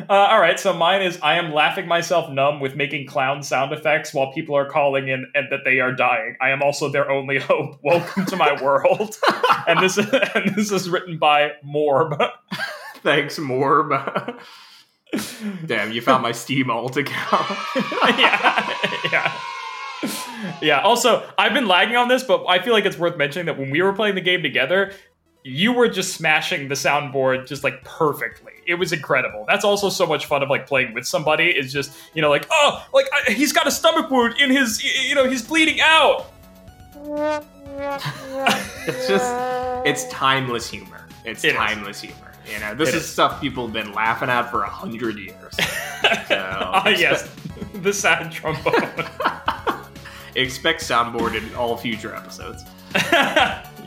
Uh, 0.09 0.13
all 0.13 0.39
right, 0.39 0.59
so 0.59 0.73
mine 0.73 1.01
is 1.01 1.19
I 1.21 1.37
am 1.37 1.53
laughing 1.53 1.87
myself 1.87 2.29
numb 2.29 2.59
with 2.61 2.75
making 2.75 3.07
clown 3.07 3.43
sound 3.43 3.73
effects 3.73 4.13
while 4.13 4.31
people 4.31 4.55
are 4.55 4.69
calling 4.69 5.09
in 5.09 5.29
and 5.35 5.47
that 5.51 5.61
they 5.65 5.79
are 5.79 5.91
dying. 5.91 6.37
I 6.39 6.51
am 6.51 6.61
also 6.61 6.89
their 6.89 7.09
only 7.09 7.39
hope. 7.39 7.79
Welcome 7.83 8.25
to 8.27 8.35
my 8.37 8.61
world. 8.61 9.17
and 9.67 9.79
this 9.81 9.97
is 9.97 10.07
and 10.35 10.55
this 10.55 10.71
is 10.71 10.89
written 10.89 11.17
by 11.17 11.51
Morb. 11.65 12.17
Thanks, 13.03 13.37
Morb. 13.37 14.39
Damn, 15.65 15.91
you 15.91 16.01
found 16.01 16.23
my 16.23 16.31
Steam 16.31 16.69
alt 16.69 16.95
account. 16.97 17.45
yeah, 18.17 18.77
yeah. 19.11 19.39
Yeah. 20.61 20.81
Also, 20.81 21.27
I've 21.37 21.53
been 21.53 21.67
lagging 21.67 21.95
on 21.95 22.07
this, 22.07 22.23
but 22.23 22.45
I 22.47 22.61
feel 22.61 22.73
like 22.73 22.85
it's 22.85 22.97
worth 22.97 23.17
mentioning 23.17 23.47
that 23.47 23.57
when 23.57 23.71
we 23.71 23.81
were 23.81 23.93
playing 23.93 24.15
the 24.15 24.21
game 24.21 24.43
together, 24.43 24.93
you 25.47 25.71
were 25.71 25.87
just 25.87 26.13
smashing 26.15 26.67
the 26.67 26.75
soundboard 26.75 27.47
just 27.47 27.63
like 27.63 27.81
perfectly. 27.83 28.51
It 28.65 28.75
was 28.75 28.91
incredible. 28.91 29.45
That's 29.47 29.63
also 29.63 29.89
so 29.89 30.05
much 30.05 30.25
fun 30.25 30.43
of 30.43 30.49
like 30.49 30.67
playing 30.67 30.93
with 30.93 31.07
somebody. 31.07 31.45
Is 31.45 31.71
just 31.71 31.93
you 32.13 32.21
know 32.21 32.29
like 32.29 32.45
oh 32.51 32.85
like 32.93 33.05
I, 33.13 33.31
he's 33.31 33.53
got 33.53 33.65
a 33.65 33.71
stomach 33.71 34.11
wound 34.11 34.35
in 34.39 34.49
his 34.49 34.83
you 34.83 35.15
know 35.15 35.29
he's 35.29 35.41
bleeding 35.41 35.79
out. 35.81 36.25
it's 38.87 39.07
just 39.07 39.33
it's 39.85 40.07
timeless 40.09 40.69
humor. 40.69 41.07
It's 41.23 41.43
It 41.43 41.49
is. 41.49 41.53
timeless 41.53 42.01
humor. 42.01 42.33
You 42.51 42.59
know, 42.59 42.75
this 42.75 42.89
is, 42.89 42.95
is. 42.95 43.05
stuff 43.09 43.41
people 43.41 43.65
have 43.65 43.73
been 43.73 43.93
laughing 43.93 44.29
at 44.29 44.49
for 44.51 44.63
a 44.63 44.69
hundred 44.69 45.17
years. 45.17 45.55
Ah 46.29 46.87
yes, 46.89 47.27
the 47.73 47.91
sad 47.91 48.31
trombone. 48.31 48.73
Expect 50.35 50.81
soundboard 50.81 51.35
in 51.35 51.55
all 51.55 51.75
future 51.75 52.13
episodes. 52.15 52.63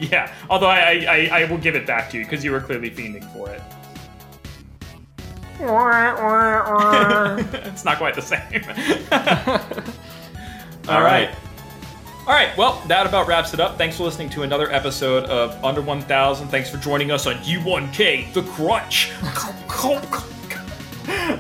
yeah. 0.10 0.32
Although 0.48 0.68
I, 0.68 0.78
I 0.78 1.28
I 1.32 1.40
I 1.40 1.44
will 1.44 1.58
give 1.58 1.74
it 1.74 1.86
back 1.86 2.10
to 2.10 2.18
you 2.18 2.24
because 2.24 2.44
you 2.44 2.52
were 2.52 2.60
clearly 2.60 2.90
fiending 2.90 3.30
for 3.32 3.50
it. 3.50 3.62
it's 7.66 7.84
not 7.84 7.98
quite 7.98 8.14
the 8.14 8.22
same. 8.22 8.40
All 10.88 11.02
right. 11.02 11.34
All 12.20 12.34
right. 12.34 12.56
Well, 12.56 12.82
that 12.86 13.06
about 13.06 13.26
wraps 13.28 13.52
it 13.52 13.60
up. 13.60 13.76
Thanks 13.76 13.98
for 13.98 14.04
listening 14.04 14.30
to 14.30 14.42
another 14.42 14.72
episode 14.72 15.24
of 15.24 15.62
Under 15.62 15.82
1000. 15.82 16.48
Thanks 16.48 16.70
for 16.70 16.78
joining 16.78 17.10
us 17.10 17.26
on 17.26 17.34
U1K, 17.36 18.32
The 18.32 18.42
Crunch. 18.42 19.10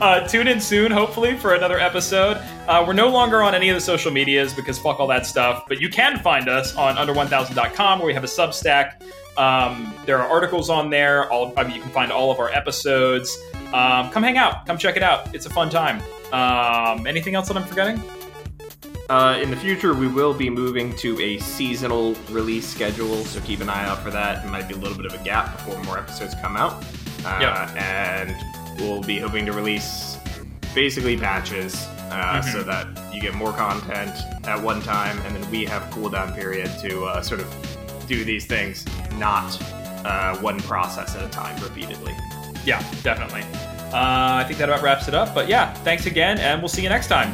Uh, 0.00 0.26
tune 0.26 0.48
in 0.48 0.60
soon, 0.60 0.90
hopefully, 0.90 1.36
for 1.36 1.54
another 1.54 1.78
episode. 1.78 2.36
Uh, 2.66 2.82
we're 2.86 2.92
no 2.94 3.08
longer 3.08 3.42
on 3.42 3.54
any 3.54 3.68
of 3.68 3.74
the 3.74 3.80
social 3.80 4.10
medias 4.10 4.54
because 4.54 4.78
fuck 4.78 4.98
all 5.00 5.06
that 5.06 5.26
stuff. 5.26 5.64
But 5.68 5.80
you 5.80 5.88
can 5.88 6.18
find 6.20 6.48
us 6.48 6.74
on 6.76 6.96
under1000.com 6.96 7.98
where 7.98 8.06
we 8.06 8.14
have 8.14 8.24
a 8.24 8.28
Substack. 8.28 9.02
Um, 9.36 9.94
there 10.06 10.18
are 10.18 10.28
articles 10.28 10.70
on 10.70 10.90
there. 10.90 11.30
All, 11.30 11.52
I 11.56 11.64
mean, 11.64 11.74
you 11.76 11.82
can 11.82 11.90
find 11.90 12.10
all 12.12 12.30
of 12.30 12.38
our 12.38 12.50
episodes. 12.50 13.36
Um, 13.72 14.10
come 14.10 14.22
hang 14.22 14.38
out. 14.38 14.66
Come 14.66 14.78
check 14.78 14.96
it 14.96 15.02
out. 15.02 15.34
It's 15.34 15.46
a 15.46 15.50
fun 15.50 15.70
time. 15.70 16.00
Um, 16.32 17.06
anything 17.06 17.34
else 17.34 17.48
that 17.48 17.56
I'm 17.56 17.66
forgetting? 17.66 18.02
Uh, 19.08 19.38
in 19.42 19.50
the 19.50 19.56
future, 19.56 19.92
we 19.92 20.06
will 20.06 20.32
be 20.32 20.48
moving 20.48 20.94
to 20.96 21.20
a 21.20 21.38
seasonal 21.38 22.14
release 22.30 22.66
schedule, 22.66 23.24
so 23.24 23.40
keep 23.40 23.60
an 23.60 23.68
eye 23.68 23.84
out 23.86 23.98
for 23.98 24.10
that. 24.10 24.44
It 24.44 24.48
might 24.48 24.68
be 24.68 24.74
a 24.74 24.78
little 24.78 24.96
bit 24.96 25.06
of 25.06 25.20
a 25.20 25.24
gap 25.24 25.52
before 25.56 25.82
more 25.82 25.98
episodes 25.98 26.34
come 26.40 26.56
out. 26.56 26.82
Uh, 27.24 27.38
Yeah. 27.40 27.74
And 27.76 28.36
we'll 28.80 29.02
be 29.02 29.18
hoping 29.18 29.46
to 29.46 29.52
release 29.52 30.16
basically 30.74 31.16
batches 31.16 31.86
uh, 32.10 32.40
Mhm. 32.40 32.52
so 32.52 32.62
that 32.64 32.86
you 33.12 33.20
get 33.20 33.34
more 33.34 33.52
content 33.52 34.14
at 34.44 34.60
one 34.60 34.82
time, 34.82 35.16
and 35.26 35.36
then 35.36 35.48
we 35.50 35.64
have 35.64 35.82
cooldown 35.90 36.34
period 36.34 36.70
to 36.80 37.04
uh, 37.04 37.22
sort 37.22 37.40
of 37.40 37.48
do 38.08 38.24
these 38.24 38.46
things, 38.46 38.84
not 39.16 39.56
uh, 40.04 40.36
one 40.38 40.58
process 40.60 41.14
at 41.14 41.22
a 41.24 41.28
time 41.28 41.56
repeatedly. 41.62 42.14
Yeah, 42.64 42.82
definitely. 43.02 43.42
Uh, 43.92 44.40
I 44.40 44.44
think 44.46 44.58
that 44.58 44.68
about 44.68 44.82
wraps 44.82 45.08
it 45.08 45.14
up. 45.14 45.34
But 45.34 45.48
yeah, 45.48 45.72
thanks 45.84 46.06
again, 46.06 46.38
and 46.38 46.60
we'll 46.60 46.68
see 46.68 46.82
you 46.82 46.88
next 46.88 47.08
time. 47.08 47.32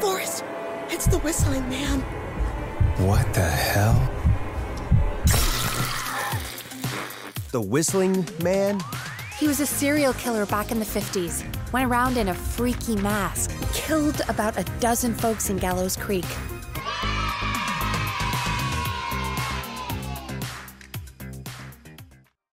Forrest, 0.00 0.44
it's 0.88 1.06
the 1.06 1.18
whistling 1.18 1.68
man. 1.68 2.00
What 3.06 3.32
the 3.34 3.40
hell? 3.42 3.75
The 7.56 7.62
Whistling 7.62 8.28
Man? 8.42 8.78
He 9.38 9.48
was 9.48 9.60
a 9.60 9.66
serial 9.66 10.12
killer 10.12 10.44
back 10.44 10.70
in 10.70 10.78
the 10.78 10.84
50s. 10.84 11.42
Went 11.72 11.90
around 11.90 12.18
in 12.18 12.28
a 12.28 12.34
freaky 12.34 12.96
mask. 12.96 13.50
Killed 13.72 14.20
about 14.28 14.58
a 14.58 14.64
dozen 14.78 15.14
folks 15.14 15.48
in 15.48 15.56
Gallows 15.56 15.96
Creek. 15.96 16.26